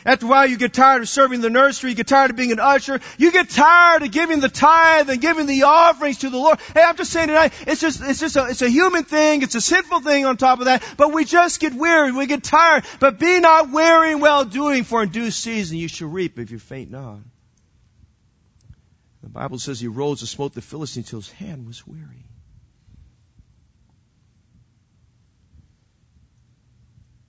[0.06, 1.90] After a while, you get tired of serving the nursery.
[1.90, 3.00] You get tired of being an usher.
[3.16, 6.58] You get tired of giving the tithe and giving the offerings to the Lord.
[6.72, 9.42] Hey, I'm just saying tonight, it's just, it's just a, it's a human thing.
[9.42, 10.84] It's a sinful thing on top of that.
[10.96, 12.12] But we just get weary.
[12.12, 12.84] We get tired.
[13.00, 16.50] But be not weary in well doing, for in due season you shall reap if
[16.50, 17.18] you faint not.
[19.22, 22.27] The Bible says he rose and smote the Philistine till his hand was weary.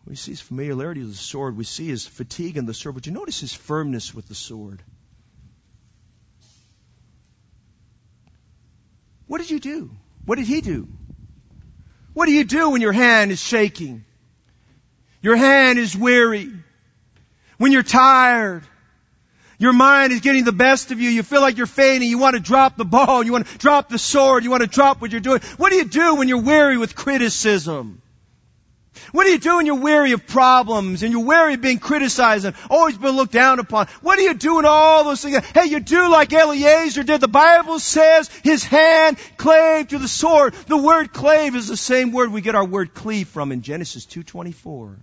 [0.10, 1.56] We see his familiarity with the sword.
[1.56, 2.96] We see his fatigue in the sword.
[2.96, 4.82] But you notice his firmness with the sword.
[9.28, 9.92] What did you do?
[10.26, 10.88] What did he do?
[12.14, 14.04] What do you do when your hand is shaking?
[15.22, 16.52] Your hand is weary.
[17.60, 18.64] When you're tired.
[19.60, 21.10] Your mind is getting the best of you.
[21.12, 22.10] You feel like you're fainting.
[22.10, 23.22] You want to drop the ball.
[23.22, 24.44] You want to drop the sword.
[24.44, 25.42] You want to drop what you're doing.
[25.58, 28.02] What do you do when you're weary with criticism?
[29.12, 32.46] What do you do when you're weary of problems and you're weary of being criticized
[32.46, 33.88] and always been looked down upon?
[34.02, 35.44] What do you do in all those things?
[35.54, 37.22] Hey, you do like Eliezer did.
[37.22, 40.54] The Bible says his hand clave to the sword.
[40.68, 44.06] The word clave is the same word we get our word cleave from in Genesis
[44.06, 44.98] 2.24.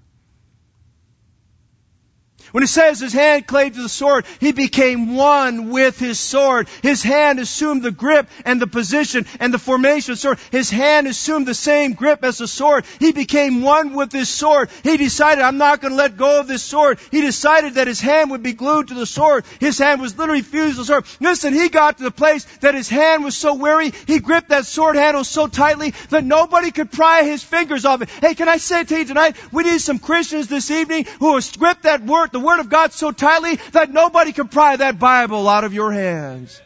[2.56, 6.70] When it says his hand clave to the sword, he became one with his sword.
[6.80, 10.38] His hand assumed the grip and the position and the formation of the sword.
[10.50, 12.86] His hand assumed the same grip as the sword.
[12.98, 14.70] He became one with his sword.
[14.84, 16.98] He decided, I'm not going to let go of this sword.
[17.10, 19.44] He decided that his hand would be glued to the sword.
[19.60, 21.04] His hand was literally fused to the sword.
[21.20, 24.64] Listen, he got to the place that his hand was so weary, he gripped that
[24.64, 28.08] sword handle so tightly that nobody could pry his fingers off it.
[28.08, 31.42] Hey, can I say to you tonight, we need some Christians this evening who will
[31.58, 35.48] grip that word, the Word of God so tightly that nobody can pry that Bible
[35.48, 36.62] out of your hands.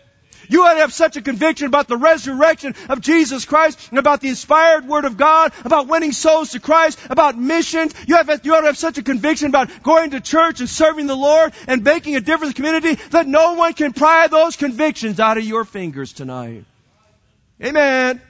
[0.50, 4.20] You ought to have such a conviction about the resurrection of Jesus Christ and about
[4.20, 7.94] the inspired Word of God, about winning souls to Christ, about missions.
[8.06, 11.06] You, have, you ought to have such a conviction about going to church and serving
[11.06, 14.56] the Lord and making a difference in the community that no one can pry those
[14.56, 16.64] convictions out of your fingers tonight.
[17.62, 18.20] Amen.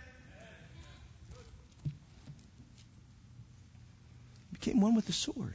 [4.53, 5.55] Became one with the sword.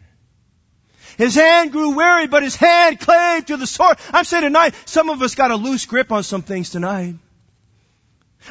[1.18, 3.98] His hand grew weary, but his hand clave to the sword.
[4.12, 7.16] I'm saying tonight, some of us got a loose grip on some things tonight.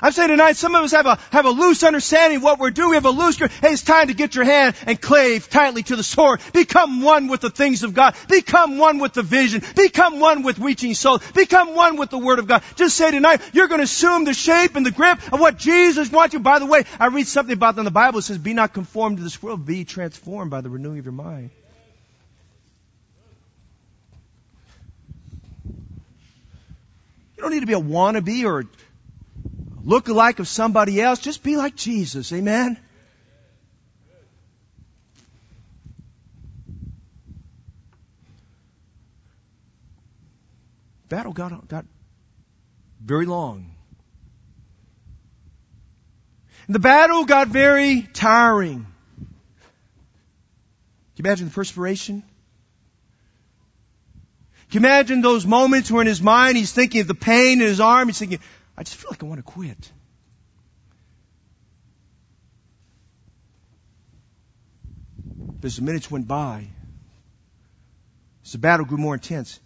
[0.03, 2.70] I'm saying tonight, some of us have a, have a loose understanding of what we're
[2.70, 2.90] doing.
[2.90, 3.53] We have a loose grip.
[3.61, 6.40] Hey, it's time to get your hand and clave tightly to the sword.
[6.53, 8.16] Become one with the things of God.
[8.29, 9.62] Become one with the vision.
[9.77, 11.22] Become one with reaching souls.
[11.33, 12.62] Become one with the Word of God.
[12.77, 16.11] Just say tonight, you're going to assume the shape and the grip of what Jesus
[16.11, 16.40] wants you.
[16.40, 18.18] By the way, I read something about that in the Bible.
[18.18, 21.12] It says, be not conformed to this world, be transformed by the renewing of your
[21.12, 21.50] mind.
[27.44, 28.64] Don't need to be a wannabe or
[29.85, 31.18] look alike of somebody else.
[31.18, 32.33] Just be like Jesus.
[32.33, 32.78] Amen.
[41.11, 41.85] Battle got, got
[43.00, 43.70] very long.
[46.66, 48.87] And the battle got very tiring.
[49.18, 49.26] Can
[51.16, 52.22] you imagine the perspiration?
[54.70, 57.66] Can you imagine those moments where in his mind he's thinking of the pain in
[57.66, 58.09] his arm?
[58.09, 58.40] He's thinking,
[58.77, 59.92] I just feel like I want to quit.
[65.62, 66.68] As the minutes went by,
[68.44, 69.59] as the battle grew more intense,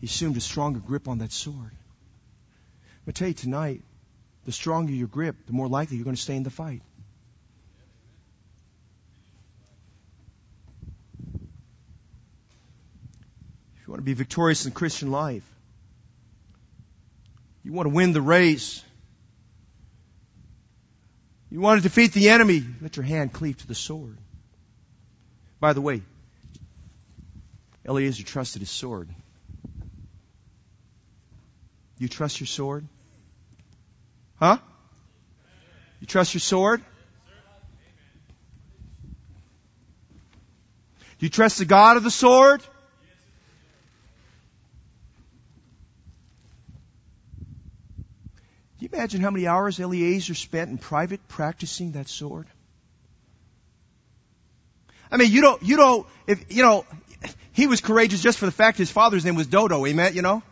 [0.00, 1.56] he assumed a stronger grip on that sword.
[1.56, 3.82] I'm going to tell you tonight,
[4.44, 6.82] the stronger your grip, the more likely you're going to stay in the fight.
[13.90, 15.42] You want to be victorious in Christian life.
[17.64, 18.84] You want to win the race.
[21.50, 22.64] You want to defeat the enemy.
[22.80, 24.16] Let your hand cleave to the sword.
[25.58, 26.02] By the way,
[27.84, 29.08] Eliezer trusted his sword.
[31.98, 32.86] You trust your sword?
[34.38, 34.58] Huh?
[36.00, 36.80] You trust your sword?
[41.18, 42.62] Do you trust the God of the sword?
[48.88, 52.46] Imagine how many hours Eliezer spent in private practicing that sword?
[55.12, 56.86] I mean, you don't, you don't, if, you know,
[57.52, 60.42] he was courageous just for the fact his father's name was Dodo, amen, you know?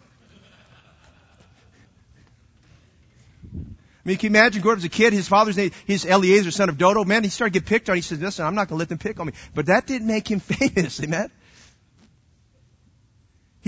[3.55, 6.51] I mean, can you imagine growing up as a kid, his father's name, he's Eliezer,
[6.51, 7.05] son of Dodo.
[7.05, 7.97] Man, he started to get picked on.
[7.97, 9.35] He said, listen, I'm not going to let them pick on me.
[9.55, 11.31] But that didn't make him famous, amen?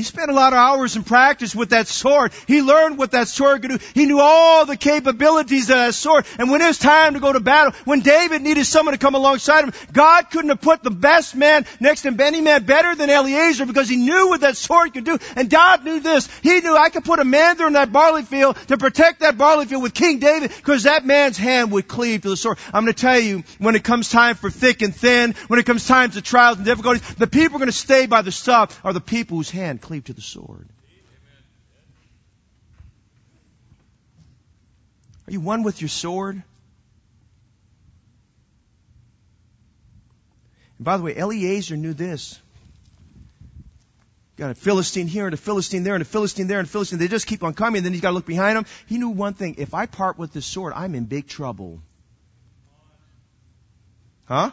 [0.01, 2.33] He spent a lot of hours in practice with that sword.
[2.47, 3.79] He learned what that sword could do.
[3.93, 6.25] He knew all the capabilities of that sword.
[6.39, 9.15] And when it was time to go to battle, when David needed someone to come
[9.15, 13.11] alongside him, God couldn't have put the best man next to any man better than
[13.11, 15.19] Eliezer because he knew what that sword could do.
[15.37, 16.31] And God knew this.
[16.41, 19.37] He knew I could put a man there in that barley field to protect that
[19.37, 22.57] barley field with King David because that man's hand would cleave to the sword.
[22.73, 25.67] I'm going to tell you, when it comes time for thick and thin, when it
[25.67, 28.81] comes time to trials and difficulties, the people are going to stay by the stuff
[28.83, 30.69] are the people whose hand cleave to the sword.
[35.27, 36.37] Are you one with your sword?
[40.79, 42.39] And by the way, Eliezer knew this.
[44.37, 47.01] Got a Philistine here and a Philistine there and a Philistine there and a Philistine.
[47.01, 48.67] They just keep on coming and then he's got to look behind him.
[48.87, 49.57] He knew one thing.
[49.59, 51.83] If I part with this sword, I'm in big trouble.
[54.27, 54.53] Huh?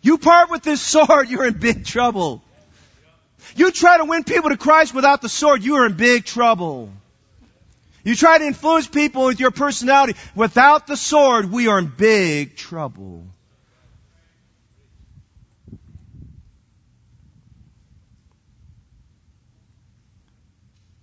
[0.00, 2.44] You part with this sword, you're in big trouble.
[3.56, 6.90] You try to win people to Christ without the sword, you are in big trouble.
[8.02, 12.56] You try to influence people with your personality without the sword, we are in big
[12.56, 13.26] trouble.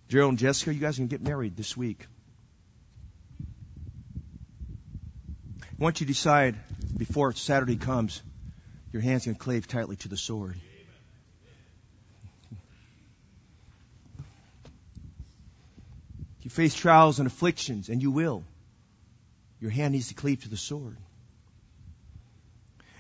[0.10, 2.06] Gerald and Jessica, you guys to get married this week.
[5.78, 6.56] Once you decide
[6.98, 8.22] before Saturday comes,
[8.92, 10.56] your hand's going to cleave tightly to the sword.
[16.48, 18.42] You face trials and afflictions, and you will,
[19.60, 20.96] your hand needs to cleave to the sword.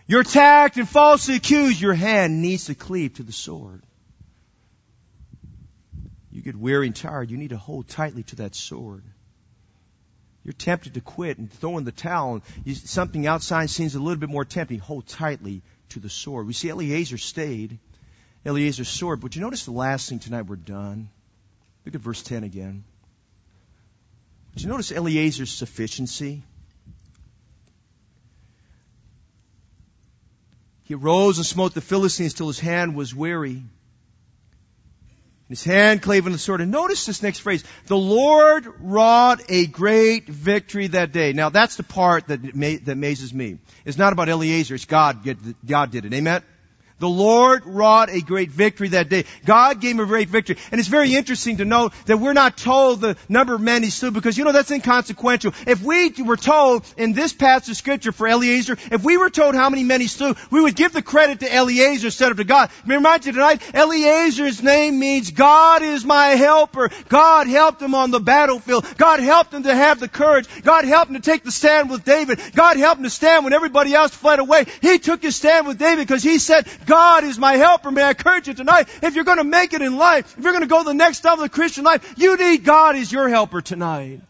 [0.05, 3.83] You're attacked and falsely accused, your hand needs to cleave to the sword.
[6.29, 9.05] You get weary and tired, you need to hold tightly to that sword.
[10.43, 14.19] You're tempted to quit and throw in the towel, and something outside seems a little
[14.19, 14.79] bit more tempting.
[14.79, 16.47] Hold tightly to the sword.
[16.47, 17.79] We see Eliezer stayed,
[18.43, 21.07] Eliezer's sword, but you notice the last thing tonight we're done.
[21.85, 22.83] Look at verse 10 again.
[24.57, 26.41] Did you notice Eliezer's sufficiency?
[30.85, 33.61] He arose and smote the Philistines till his hand was weary.
[35.47, 36.61] His hand clave on the sword.
[36.61, 37.63] And notice this next phrase.
[37.85, 41.33] The Lord wrought a great victory that day.
[41.33, 43.59] Now that's the part that, that amazes me.
[43.85, 44.73] It's not about Eliezer.
[44.73, 45.19] It's God.
[45.67, 46.13] God did it.
[46.15, 46.41] Amen?
[46.99, 49.25] The Lord wrought a great victory that day.
[49.45, 50.57] God gave him a great victory.
[50.71, 53.91] And it's very interesting to note that we're not told the number of men he
[53.91, 55.53] slew because, you know, that's inconsequential.
[55.67, 59.53] If we were told in this passage of scripture for Eliezer, if we were told
[59.53, 62.43] how many men he slew, we would give the credit to Eliezer instead of to
[62.43, 62.69] God.
[62.79, 66.89] Let me remind you tonight, Eliezer's name means God is my helper.
[67.09, 68.85] God helped him on the battlefield.
[68.97, 70.47] God helped him to have the courage.
[70.63, 72.39] God helped him to take the stand with David.
[72.53, 74.65] God helped him to stand when everybody else fled away.
[74.81, 77.91] He took his stand with David because he said, God is my helper.
[77.91, 80.53] May I encourage you tonight, if you're going to make it in life, if you're
[80.53, 83.29] going to go the next level of the Christian life, you need God as your
[83.29, 84.21] helper tonight.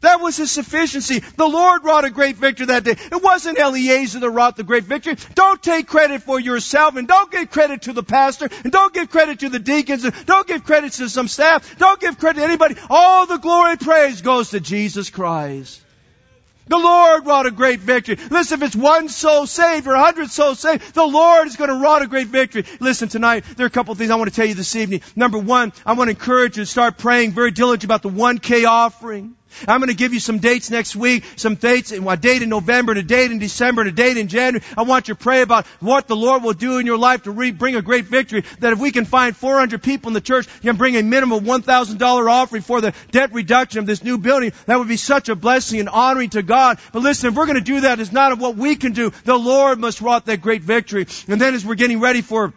[0.00, 1.20] That was his sufficiency.
[1.20, 2.92] The Lord wrought a great victory that day.
[2.92, 5.16] It wasn't Eliezer that wrought the great victory.
[5.34, 9.10] Don't take credit for yourself and don't give credit to the pastor and don't give
[9.10, 11.78] credit to the deacons and don't give credit to some staff.
[11.78, 12.76] Don't give credit to anybody.
[12.90, 15.80] All the glory and praise goes to Jesus Christ.
[16.68, 18.16] The Lord wrought a great victory.
[18.30, 21.70] Listen, if it's one soul saved or a hundred souls saved, the Lord is going
[21.70, 22.64] to wrought a great victory.
[22.80, 25.02] Listen, tonight, there are a couple of things I want to tell you this evening.
[25.14, 28.66] Number one, I want to encourage you to start praying very diligently about the 1K
[28.68, 29.36] offering.
[29.66, 32.92] I'm going to give you some dates next week, some dates, a date in November,
[32.92, 34.64] and a date in December, and a date in January.
[34.76, 37.30] I want you to pray about what the Lord will do in your life to
[37.30, 38.44] re- bring a great victory.
[38.60, 41.38] That if we can find 400 people in the church, you can bring a minimum
[41.38, 44.52] of $1,000 offering for the debt reduction of this new building.
[44.66, 46.78] That would be such a blessing and honoring to God.
[46.92, 49.10] But listen, if we're going to do that, it's not of what we can do.
[49.24, 51.06] The Lord must wrought that great victory.
[51.28, 52.52] And then as we're getting ready for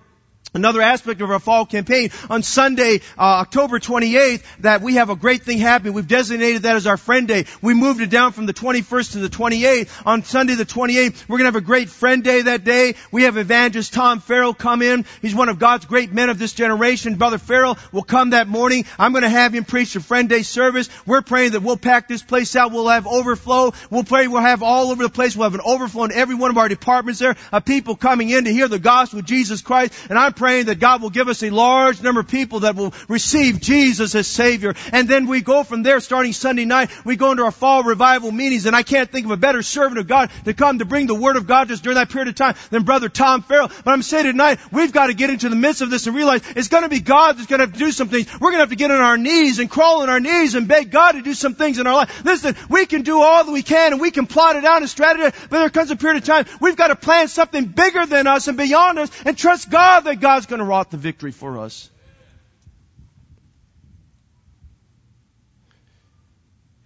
[0.53, 5.15] Another aspect of our fall campaign on Sunday, uh, October 28th, that we have a
[5.15, 5.93] great thing happening.
[5.93, 7.45] We've designated that as our friend day.
[7.61, 9.89] We moved it down from the 21st to the 28th.
[10.07, 12.95] On Sunday the 28th, we're going to have a great friend day that day.
[13.11, 15.05] We have evangelist Tom Farrell come in.
[15.21, 17.15] He's one of God's great men of this generation.
[17.15, 18.85] Brother Farrell will come that morning.
[18.97, 20.89] I'm going to have him preach the friend day service.
[21.05, 22.71] We're praying that we'll pack this place out.
[22.71, 23.73] We'll have overflow.
[23.91, 25.35] We'll pray we'll have all over the place.
[25.35, 28.45] We'll have an overflow in every one of our departments there of people coming in
[28.45, 29.93] to hear the gospel of Jesus Christ.
[30.09, 32.93] And I'm praying that God will give us a large number of people that will
[33.09, 34.73] receive Jesus as Savior.
[34.93, 36.89] And then we go from there starting Sunday night.
[37.05, 39.99] We go into our fall revival meetings and I can't think of a better servant
[39.99, 42.35] of God to come to bring the Word of God just during that period of
[42.35, 43.69] time than Brother Tom Farrell.
[43.83, 46.41] But I'm saying tonight, we've got to get into the midst of this and realize
[46.55, 48.31] it's going to be God that's going to have to do some things.
[48.33, 50.69] We're going to have to get on our knees and crawl on our knees and
[50.69, 52.23] beg God to do some things in our life.
[52.23, 54.89] Listen, we can do all that we can and we can plot it out and
[54.89, 58.25] strategize, but there comes a period of time we've got to plan something bigger than
[58.27, 61.57] us and beyond us and trust God that God's going to wrought the victory for
[61.57, 61.89] us.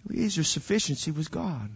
[0.08, 1.68] Eliezer's sufficiency was God.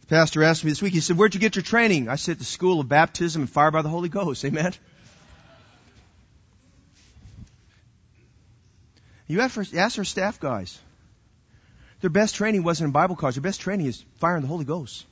[0.00, 2.08] The pastor asked me this week, he said, Where'd you get your training?
[2.08, 4.44] I said, The School of Baptism and Fire by the Holy Ghost.
[4.44, 4.72] Amen.
[9.28, 9.56] You ask
[9.98, 10.80] our staff guys.
[12.00, 13.36] Their best training wasn't in Bible college.
[13.36, 15.06] Their best training is fire in the Holy Ghost.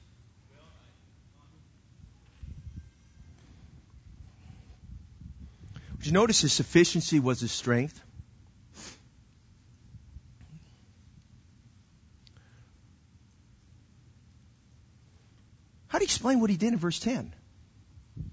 [6.01, 8.01] Did you notice his sufficiency was his strength?
[15.88, 17.34] How do you explain what he did in verse 10?
[18.16, 18.24] It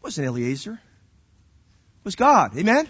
[0.00, 0.74] wasn't Eliezer.
[0.74, 2.56] It was God.
[2.56, 2.88] Amen?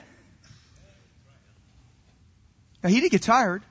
[2.82, 3.62] Now he did get tired.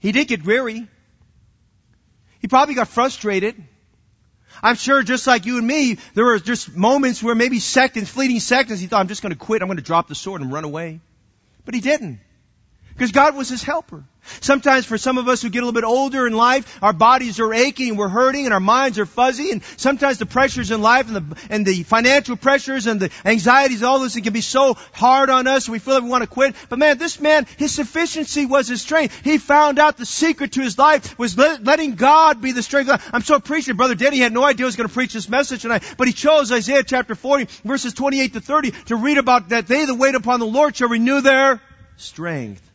[0.00, 0.88] He did get weary.
[2.40, 3.62] He probably got frustrated.
[4.62, 8.40] I'm sure just like you and me, there were just moments where maybe seconds, fleeting
[8.40, 9.62] seconds, he thought, I'm just going to quit.
[9.62, 11.00] I'm going to drop the sword and run away.
[11.64, 12.20] But he didn't.
[13.02, 14.04] Because God was his helper.
[14.40, 17.40] Sometimes for some of us who get a little bit older in life, our bodies
[17.40, 20.82] are aching and we're hurting and our minds are fuzzy and sometimes the pressures in
[20.82, 24.40] life and the, and the financial pressures and the anxieties, all this, it can be
[24.40, 26.54] so hard on us we feel like we want to quit.
[26.68, 29.20] But man, this man, his sufficiency was his strength.
[29.24, 32.88] He found out the secret to his life was letting God be the strength.
[33.12, 33.78] I'm so appreciative.
[33.78, 36.12] Brother Denny had no idea he was going to preach this message tonight, but he
[36.12, 40.14] chose Isaiah chapter 40 verses 28 to 30 to read about that they that wait
[40.14, 41.60] upon the Lord shall renew their
[41.96, 42.68] strength.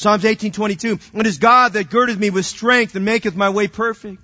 [0.00, 4.22] Psalms 18:22, it is God that girdeth me with strength and maketh my way perfect.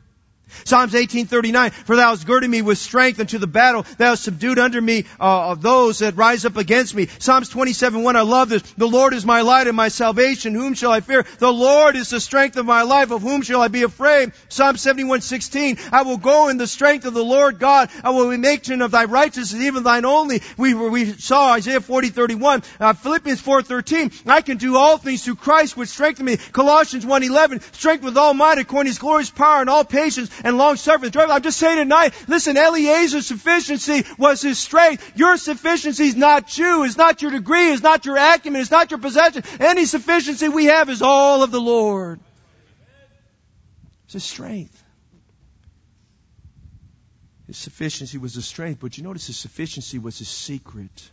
[0.67, 3.85] Psalms 18:39 For thou hast girded me with strength unto the battle.
[3.99, 7.09] Thou hast subdued under me uh, those that rise up against me.
[7.19, 8.63] Psalms 27:1 I love this.
[8.77, 10.55] The Lord is my light and my salvation.
[10.55, 11.25] Whom shall I fear?
[11.39, 13.11] The Lord is the strength of my life.
[13.11, 14.33] Of whom shall I be afraid?
[14.49, 17.91] Psalm 71:16 I will go in the strength of the Lord God.
[18.03, 20.43] I will be mention of thy righteousness even thine only.
[20.57, 25.77] We we saw Isaiah 40:31 uh, Philippians 4:13 I can do all things through Christ
[25.77, 26.37] which strengthen me.
[26.37, 30.59] Colossians 1:11 strength with all might according to his glorious power and all patience and
[30.59, 31.12] long suffering.
[31.16, 35.12] I'm just saying tonight, listen, Eliezer's sufficiency was his strength.
[35.16, 38.91] Your sufficiency is not you, it's not your degree, it's not your acumen, it's not
[38.91, 39.43] your possession.
[39.61, 42.20] Any sufficiency we have is all of the Lord.
[44.05, 44.82] It's his strength.
[47.47, 51.11] His sufficiency was his strength, but you notice his sufficiency was his secret.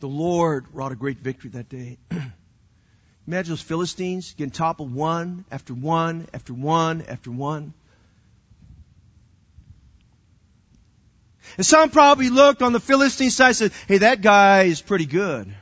[0.00, 1.98] The Lord wrought a great victory that day.
[3.26, 7.74] Imagine those Philistines getting toppled one after one after one after one.
[11.56, 15.06] And some probably looked on the Philistine side and said, hey, that guy is pretty
[15.06, 15.52] good.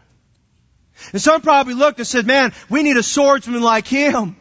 [1.13, 4.37] And some probably looked and said, man, we need a swordsman like him.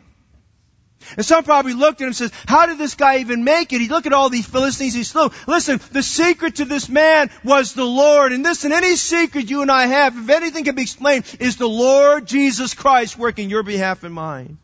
[1.15, 3.81] And some probably looked at him and says, how did this guy even make it?
[3.81, 5.29] He looked at all these Philistines he slew.
[5.47, 8.33] Listen, the secret to this man was the Lord.
[8.33, 11.69] And listen, any secret you and I have, if anything can be explained, is the
[11.69, 14.57] Lord Jesus Christ working your behalf and mine.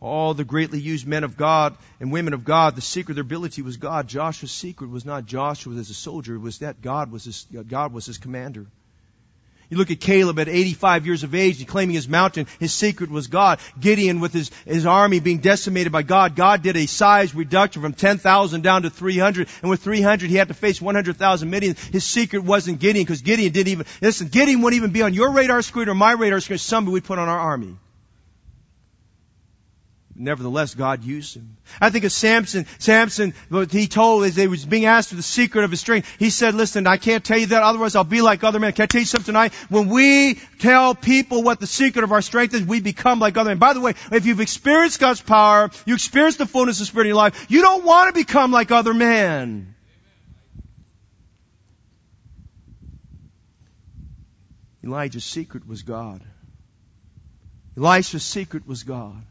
[0.00, 3.22] All the greatly used men of God and women of God, the secret of their
[3.22, 4.06] ability was God.
[4.06, 7.92] Joshua's secret was not Joshua as a soldier, it was that God was his, God
[7.92, 8.66] was his commander.
[9.68, 12.46] You look at Caleb at 85 years of age, claiming his mountain.
[12.60, 13.58] His secret was God.
[13.80, 16.36] Gideon with his, his army being decimated by God.
[16.36, 19.48] God did a size reduction from 10,000 down to 300.
[19.62, 21.76] And with 300, he had to face 100,000 Midian.
[21.92, 25.32] His secret wasn't Gideon because Gideon didn't even, listen, Gideon wouldn't even be on your
[25.32, 26.58] radar screen or my radar screen.
[26.58, 27.76] Somebody we put on our army.
[30.18, 31.58] Nevertheless, God used him.
[31.78, 32.66] I think of Samson.
[32.78, 33.34] Samson,
[33.70, 36.54] he told as he was being asked for the secret of his strength, he said,
[36.54, 38.72] listen, I can't tell you that, otherwise I'll be like other men.
[38.72, 39.52] Can I tell you something tonight?
[39.68, 43.50] When we tell people what the secret of our strength is, we become like other
[43.50, 43.58] men.
[43.58, 47.08] By the way, if you've experienced God's power, you experience the fullness of Spirit in
[47.08, 49.74] your life, you don't want to become like other men.
[54.82, 56.22] Elijah's secret was God.
[57.76, 59.22] Elisha's secret was God.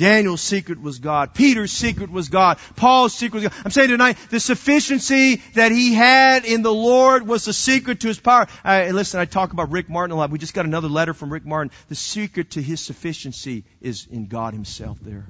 [0.00, 1.34] Daniel's secret was God.
[1.34, 2.56] Peter's secret was God.
[2.74, 3.62] Paul's secret was God.
[3.66, 8.08] I'm saying tonight, the sufficiency that he had in the Lord was the secret to
[8.08, 8.46] his power.
[8.64, 10.30] Uh, listen, I talk about Rick Martin a lot.
[10.30, 11.70] We just got another letter from Rick Martin.
[11.90, 15.26] The secret to his sufficiency is in God himself there.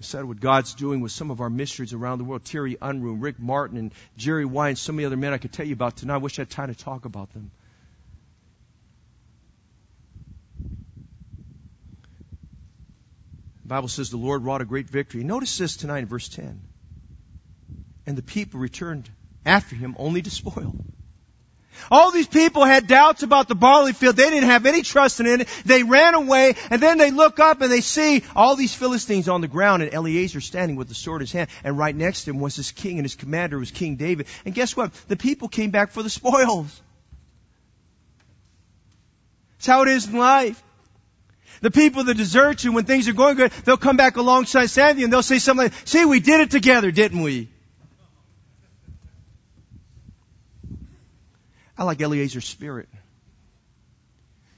[0.00, 2.44] I said what God's doing with some of our mysteries around the world.
[2.44, 5.66] Terry Unruh, Rick Martin, and Jerry Wine, and so many other men I could tell
[5.66, 6.14] you about tonight.
[6.14, 7.50] I wish I had time to talk about them.
[13.64, 15.24] The Bible says the Lord wrought a great victory.
[15.24, 16.60] Notice this tonight in verse 10.
[18.06, 19.08] And the people returned
[19.46, 20.76] after him only to spoil.
[21.90, 24.16] All these people had doubts about the barley field.
[24.16, 25.48] They didn't have any trust in it.
[25.64, 29.40] They ran away, and then they look up and they see all these Philistines on
[29.40, 31.48] the ground, and Eleazar standing with the sword in his hand.
[31.64, 34.26] And right next to him was his king, and his commander was King David.
[34.44, 34.92] And guess what?
[35.08, 36.80] The people came back for the spoils.
[39.56, 40.62] It's how it is in life.
[41.60, 45.04] The people that desert you when things are going good, they'll come back alongside Sandy
[45.04, 47.48] and they'll say something like, see, we did it together, didn't we?
[51.76, 52.88] I like Eleazar's spirit.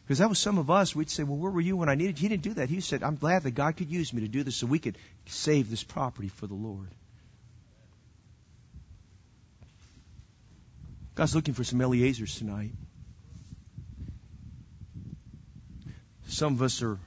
[0.05, 2.21] Because that was some of us, we'd say, well, where were you when I needed
[2.21, 2.29] you?
[2.29, 2.69] He didn't do that.
[2.69, 4.97] He said, I'm glad that God could use me to do this so we could
[5.27, 6.89] save this property for the Lord.
[11.17, 12.73] God's looking for some Eleazars tonight.
[16.29, 16.99] Some of us are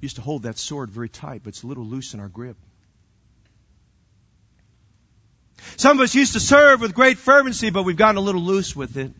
[0.00, 2.56] used to hold that sword very tight, but it's a little loose in our grip.
[5.76, 8.74] Some of us used to serve with great fervency, but we've gotten a little loose
[8.74, 9.12] with it.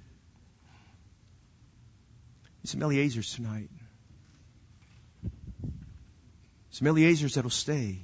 [2.65, 3.71] Some Eliezers tonight.
[6.71, 7.99] Some Eliezers that'll stay.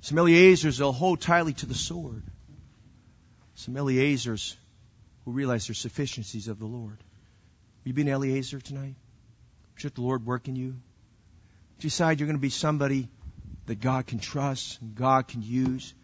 [0.00, 2.22] Some Eliezers that'll hold tightly to the sword.
[3.54, 4.54] Some Eliezers
[5.24, 6.98] who realize their sufficiencies of the Lord.
[7.86, 8.96] You be an Eleazar tonight?
[9.76, 10.74] Should the Lord work in you?
[11.78, 13.08] Decide you're going to be somebody
[13.66, 15.94] that God can trust and God can use.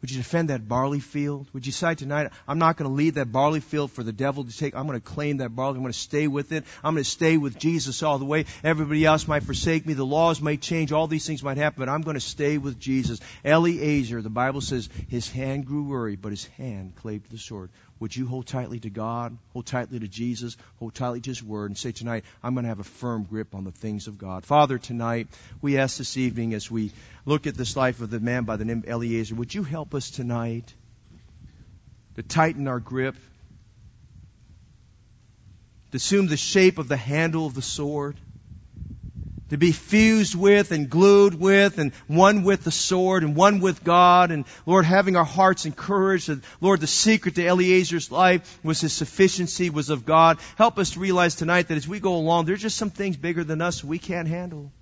[0.00, 1.48] Would you defend that barley field?
[1.52, 4.44] Would you decide tonight, I'm not going to leave that barley field for the devil
[4.44, 4.76] to take.
[4.76, 5.74] I'm going to claim that barley.
[5.74, 6.62] I'm going to stay with it.
[6.84, 8.44] I'm going to stay with Jesus all the way.
[8.62, 9.94] Everybody else might forsake me.
[9.94, 10.92] The laws might change.
[10.92, 13.18] All these things might happen, but I'm going to stay with Jesus.
[13.44, 17.70] Eliezer, the Bible says, his hand grew weary, but his hand clave to the sword.
[18.00, 21.70] Would you hold tightly to God, hold tightly to Jesus, hold tightly to His Word,
[21.70, 24.46] and say tonight, I'm going to have a firm grip on the things of God.
[24.46, 25.28] Father, tonight,
[25.60, 26.92] we ask this evening as we
[27.24, 29.94] look at this life of the man by the name of Eliezer, would you help
[29.94, 30.72] us tonight
[32.14, 33.16] to tighten our grip,
[35.90, 38.16] to assume the shape of the handle of the sword?
[39.50, 43.82] To be fused with and glued with and one with the sword and one with
[43.82, 48.80] God and Lord having our hearts encouraged and Lord the secret to Eliezer's life was
[48.80, 50.38] his sufficiency was of God.
[50.56, 53.44] Help us to realize tonight that as we go along there's just some things bigger
[53.44, 54.72] than us we can't handle.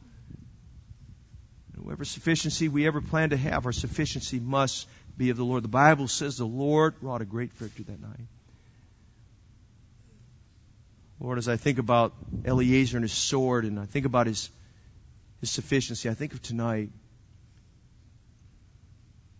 [1.76, 5.62] Whatever sufficiency we ever plan to have, our sufficiency must be of the Lord.
[5.62, 8.26] The Bible says the Lord wrought a great victory that night.
[11.20, 12.12] Lord, as I think about
[12.44, 14.50] Eliezer and his sword, and I think about his,
[15.40, 16.90] his sufficiency, I think of tonight.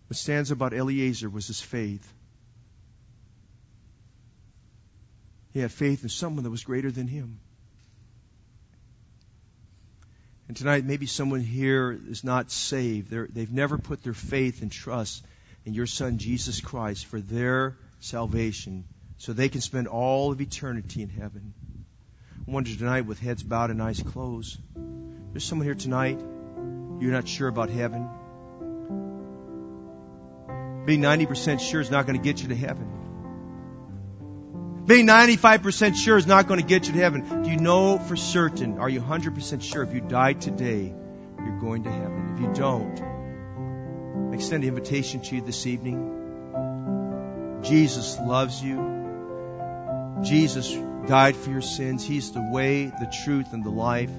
[0.07, 2.13] What stands about Eliezer was his faith.
[5.51, 7.39] He had faith in someone that was greater than him.
[10.47, 13.09] And tonight, maybe someone here is not saved.
[13.09, 15.25] they they've never put their faith and trust
[15.65, 18.85] in your Son, Jesus Christ, for their salvation
[19.17, 21.53] so they can spend all of eternity in heaven.
[22.47, 24.57] I wonder tonight with heads bowed and eyes closed.
[25.37, 26.19] There's someone here tonight,
[26.99, 28.09] you're not sure about heaven.
[30.85, 32.87] Being 90% sure is not going to get you to heaven.
[34.87, 37.43] Being 95% sure is not going to get you to heaven.
[37.43, 40.91] Do you know for certain, are you 100% sure if you die today,
[41.37, 42.33] you're going to heaven?
[42.33, 42.99] If you don't,
[44.31, 47.61] I extend the invitation to you this evening.
[47.61, 50.19] Jesus loves you.
[50.23, 50.73] Jesus
[51.07, 52.03] died for your sins.
[52.03, 54.09] He's the way, the truth, and the life.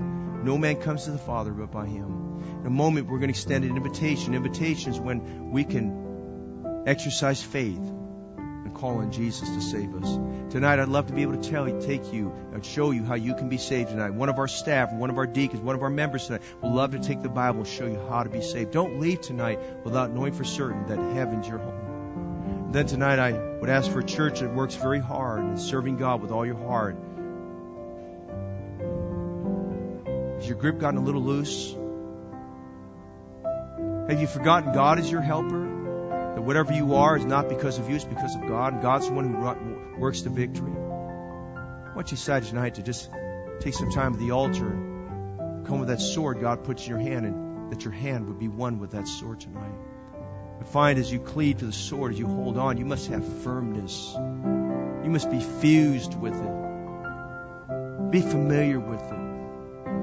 [0.45, 2.61] No man comes to the Father but by Him.
[2.61, 4.35] In a moment, we're going to extend an invitation.
[4.35, 10.53] Invitation is when we can exercise faith and call on Jesus to save us.
[10.53, 13.15] Tonight, I'd love to be able to tell you, take you, and show you how
[13.15, 14.15] you can be saved tonight.
[14.15, 16.93] One of our staff, one of our deacons, one of our members tonight would love
[16.93, 18.73] to take the Bible and show you how to be saved.
[18.73, 22.71] Don't leave tonight without knowing for certain that heaven's your home.
[22.73, 26.21] Then tonight I would ask for a church that works very hard in serving God
[26.21, 26.97] with all your heart.
[30.39, 31.75] Has your grip gotten a little loose?
[34.09, 35.67] Have you forgotten God is your helper?
[36.37, 38.81] That whatever you are is not because of you, it's because of God.
[38.81, 40.71] God's the one who works the victory.
[40.71, 43.11] I want you decide tonight to just
[43.59, 44.71] take some time at the altar.
[44.71, 48.39] And come with that sword God puts in your hand, and that your hand would
[48.39, 49.75] be one with that sword tonight.
[50.59, 53.27] But find as you cleave to the sword, as you hold on, you must have
[53.43, 54.15] firmness.
[54.15, 58.11] You must be fused with it.
[58.13, 59.18] Be familiar with it.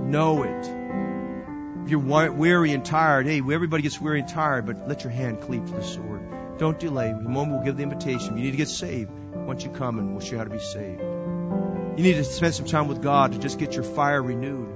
[0.05, 1.83] Know it.
[1.83, 5.41] If you're weary and tired, hey, everybody gets weary and tired, but let your hand
[5.41, 6.57] cleave to the sword.
[6.57, 7.11] Don't delay.
[7.11, 8.37] The moment, we'll give the invitation.
[8.37, 9.11] You need to get saved.
[9.33, 11.01] Once you come, and we'll show you how to be saved.
[11.01, 14.75] You need to spend some time with God to just get your fire renewed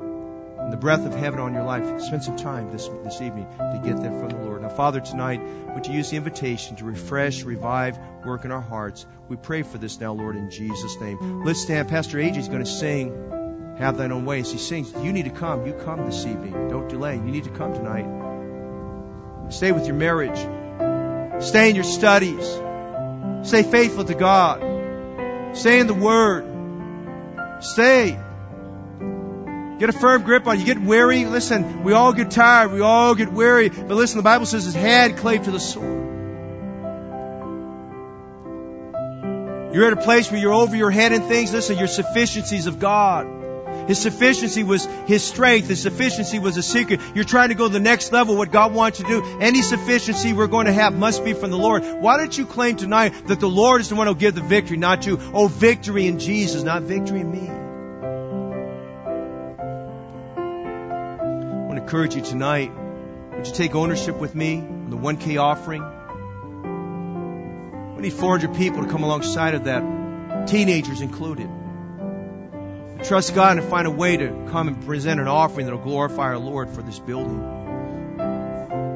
[0.60, 2.02] and the breath of heaven on your life.
[2.02, 4.62] Spend some time this, this evening to get that from the Lord.
[4.62, 5.42] Now, Father, tonight,
[5.74, 9.06] would you use the invitation to refresh, revive, work in our hearts?
[9.28, 11.44] We pray for this now, Lord, in Jesus' name.
[11.44, 11.88] Let's stand.
[11.88, 13.39] Pastor AJ is going to sing
[13.80, 14.42] Have Thine Own Way.
[14.42, 15.66] As he sings, you need to come.
[15.66, 16.68] You come this evening.
[16.68, 17.16] Don't delay.
[17.16, 19.52] You need to come tonight.
[19.54, 20.38] Stay with your marriage.
[21.42, 22.46] Stay in your studies.
[23.48, 25.56] Stay faithful to God.
[25.56, 26.44] Stay in the Word.
[27.62, 28.20] Stay.
[29.80, 30.60] Get a firm grip on.
[30.60, 31.24] You get weary.
[31.24, 32.74] Listen, we all get tired.
[32.74, 33.70] We all get weary.
[33.70, 36.08] But listen, the Bible says his hand clave to the sword.
[39.74, 41.54] You're at a place where you're over your head in things.
[41.54, 43.40] Listen, your sufficiencies of God.
[43.90, 45.68] His sufficiency was His strength.
[45.68, 47.02] His sufficiency was a secret.
[47.16, 49.40] You're trying to go to the next level, what God wants you to do.
[49.42, 51.84] Any sufficiency we're going to have must be from the Lord.
[51.84, 54.78] Why don't you claim tonight that the Lord is the one who'll give the victory,
[54.78, 55.18] not you?
[55.34, 57.50] Oh, victory in Jesus, not victory in me.
[57.50, 57.56] I
[61.66, 62.72] want to encourage you tonight.
[63.38, 65.84] Would you take ownership with me on the 1K offering?
[67.96, 69.82] We need 400 people to come alongside of that,
[70.48, 71.50] teenagers included.
[73.04, 76.24] Trust God and find a way to come and present an offering that will glorify
[76.24, 77.40] our Lord for this building.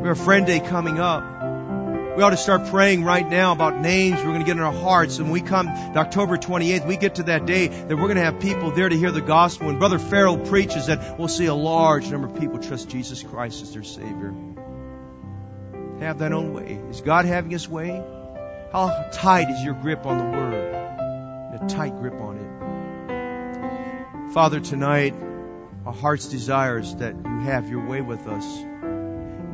[0.02, 1.24] We have a friend day coming up.
[2.18, 4.74] We ought to start praying right now about names we're going to get in our
[4.74, 5.18] hearts.
[5.18, 8.24] And we come to October 28th, we get to that day that we're going to
[8.24, 9.70] have people there to hear the gospel.
[9.70, 13.64] And Brother Farrell preaches that we'll see a large number of people trust Jesus Christ
[13.64, 14.36] as their Savior.
[16.02, 16.80] Have that own way.
[16.90, 18.04] Is God having His way?
[18.74, 20.54] How tight is your grip on the Word?
[21.62, 22.43] A tight grip on it.
[24.34, 25.14] Father, tonight,
[25.86, 28.66] our heart's desires that you have your way with us.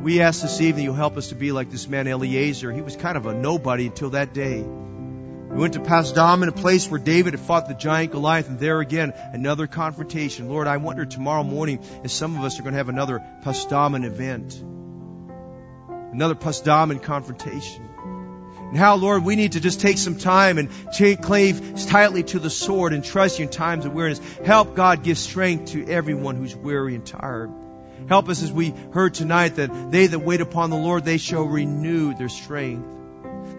[0.02, 2.72] We ask this evening you'll help us to be like this man Eliezer.
[2.72, 4.62] He was kind of a nobody until that day.
[4.62, 8.80] We went to Pasdammim, a place where David had fought the giant Goliath, and there
[8.80, 10.48] again, another confrontation.
[10.48, 14.06] Lord, I wonder tomorrow morning if some of us are going to have another Pasdammim
[14.06, 14.64] event.
[16.14, 17.86] Another Pasdammim confrontation.
[18.70, 20.70] And how, Lord, we need to just take some time and
[21.22, 24.20] cleave tightly to the sword and trust you in times of weariness.
[24.44, 27.50] Help God give strength to everyone who's weary and tired.
[28.08, 31.44] Help us as we heard tonight that they that wait upon the Lord, they shall
[31.44, 32.99] renew their strength.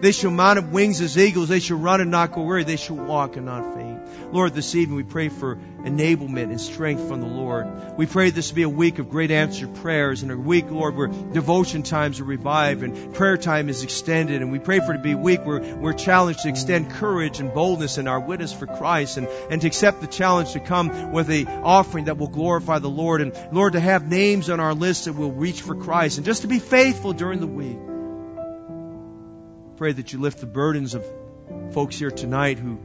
[0.02, 1.48] They shall mount up wings as eagles.
[1.48, 2.64] They shall run and not go weary.
[2.64, 4.32] They shall walk and not faint.
[4.34, 7.68] Lord, this evening we pray for enablement and strength from the Lord.
[7.96, 11.06] We pray this be a week of great answered prayers and a week, Lord, where
[11.06, 14.42] devotion times are revived and prayer time is extended.
[14.42, 17.38] And we pray for it to be a week where we're challenged to extend courage
[17.38, 21.12] and boldness in our witness for Christ and, and to accept the challenge to come
[21.12, 23.20] with a offering that will glorify the Lord.
[23.20, 26.42] And Lord, to have names on our list that will reach for Christ and just
[26.42, 27.78] to be faithful during the week
[29.82, 31.04] pray that you lift the burdens of
[31.72, 32.78] folks here tonight who,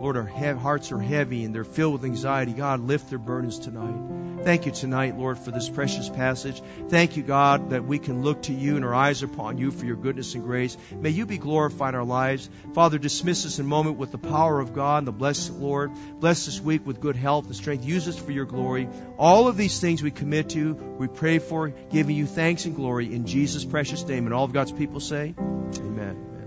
[0.00, 2.52] Lord, our hearts are heavy and they're filled with anxiety.
[2.52, 4.18] God, lift their burdens tonight.
[4.44, 6.62] Thank you tonight, Lord, for this precious passage.
[6.88, 9.84] Thank you, God, that we can look to you and our eyes upon you for
[9.84, 10.76] your goodness and grace.
[10.92, 12.48] May you be glorified in our lives.
[12.72, 15.90] Father, dismiss us in a moment with the power of God and the blessed Lord.
[16.20, 17.84] Bless this week with good health and strength.
[17.84, 18.88] Use us for your glory.
[19.18, 23.12] All of these things we commit to, we pray for, giving you thanks and glory
[23.12, 24.26] in Jesus' precious name.
[24.26, 26.37] And all of God's people say, Amen.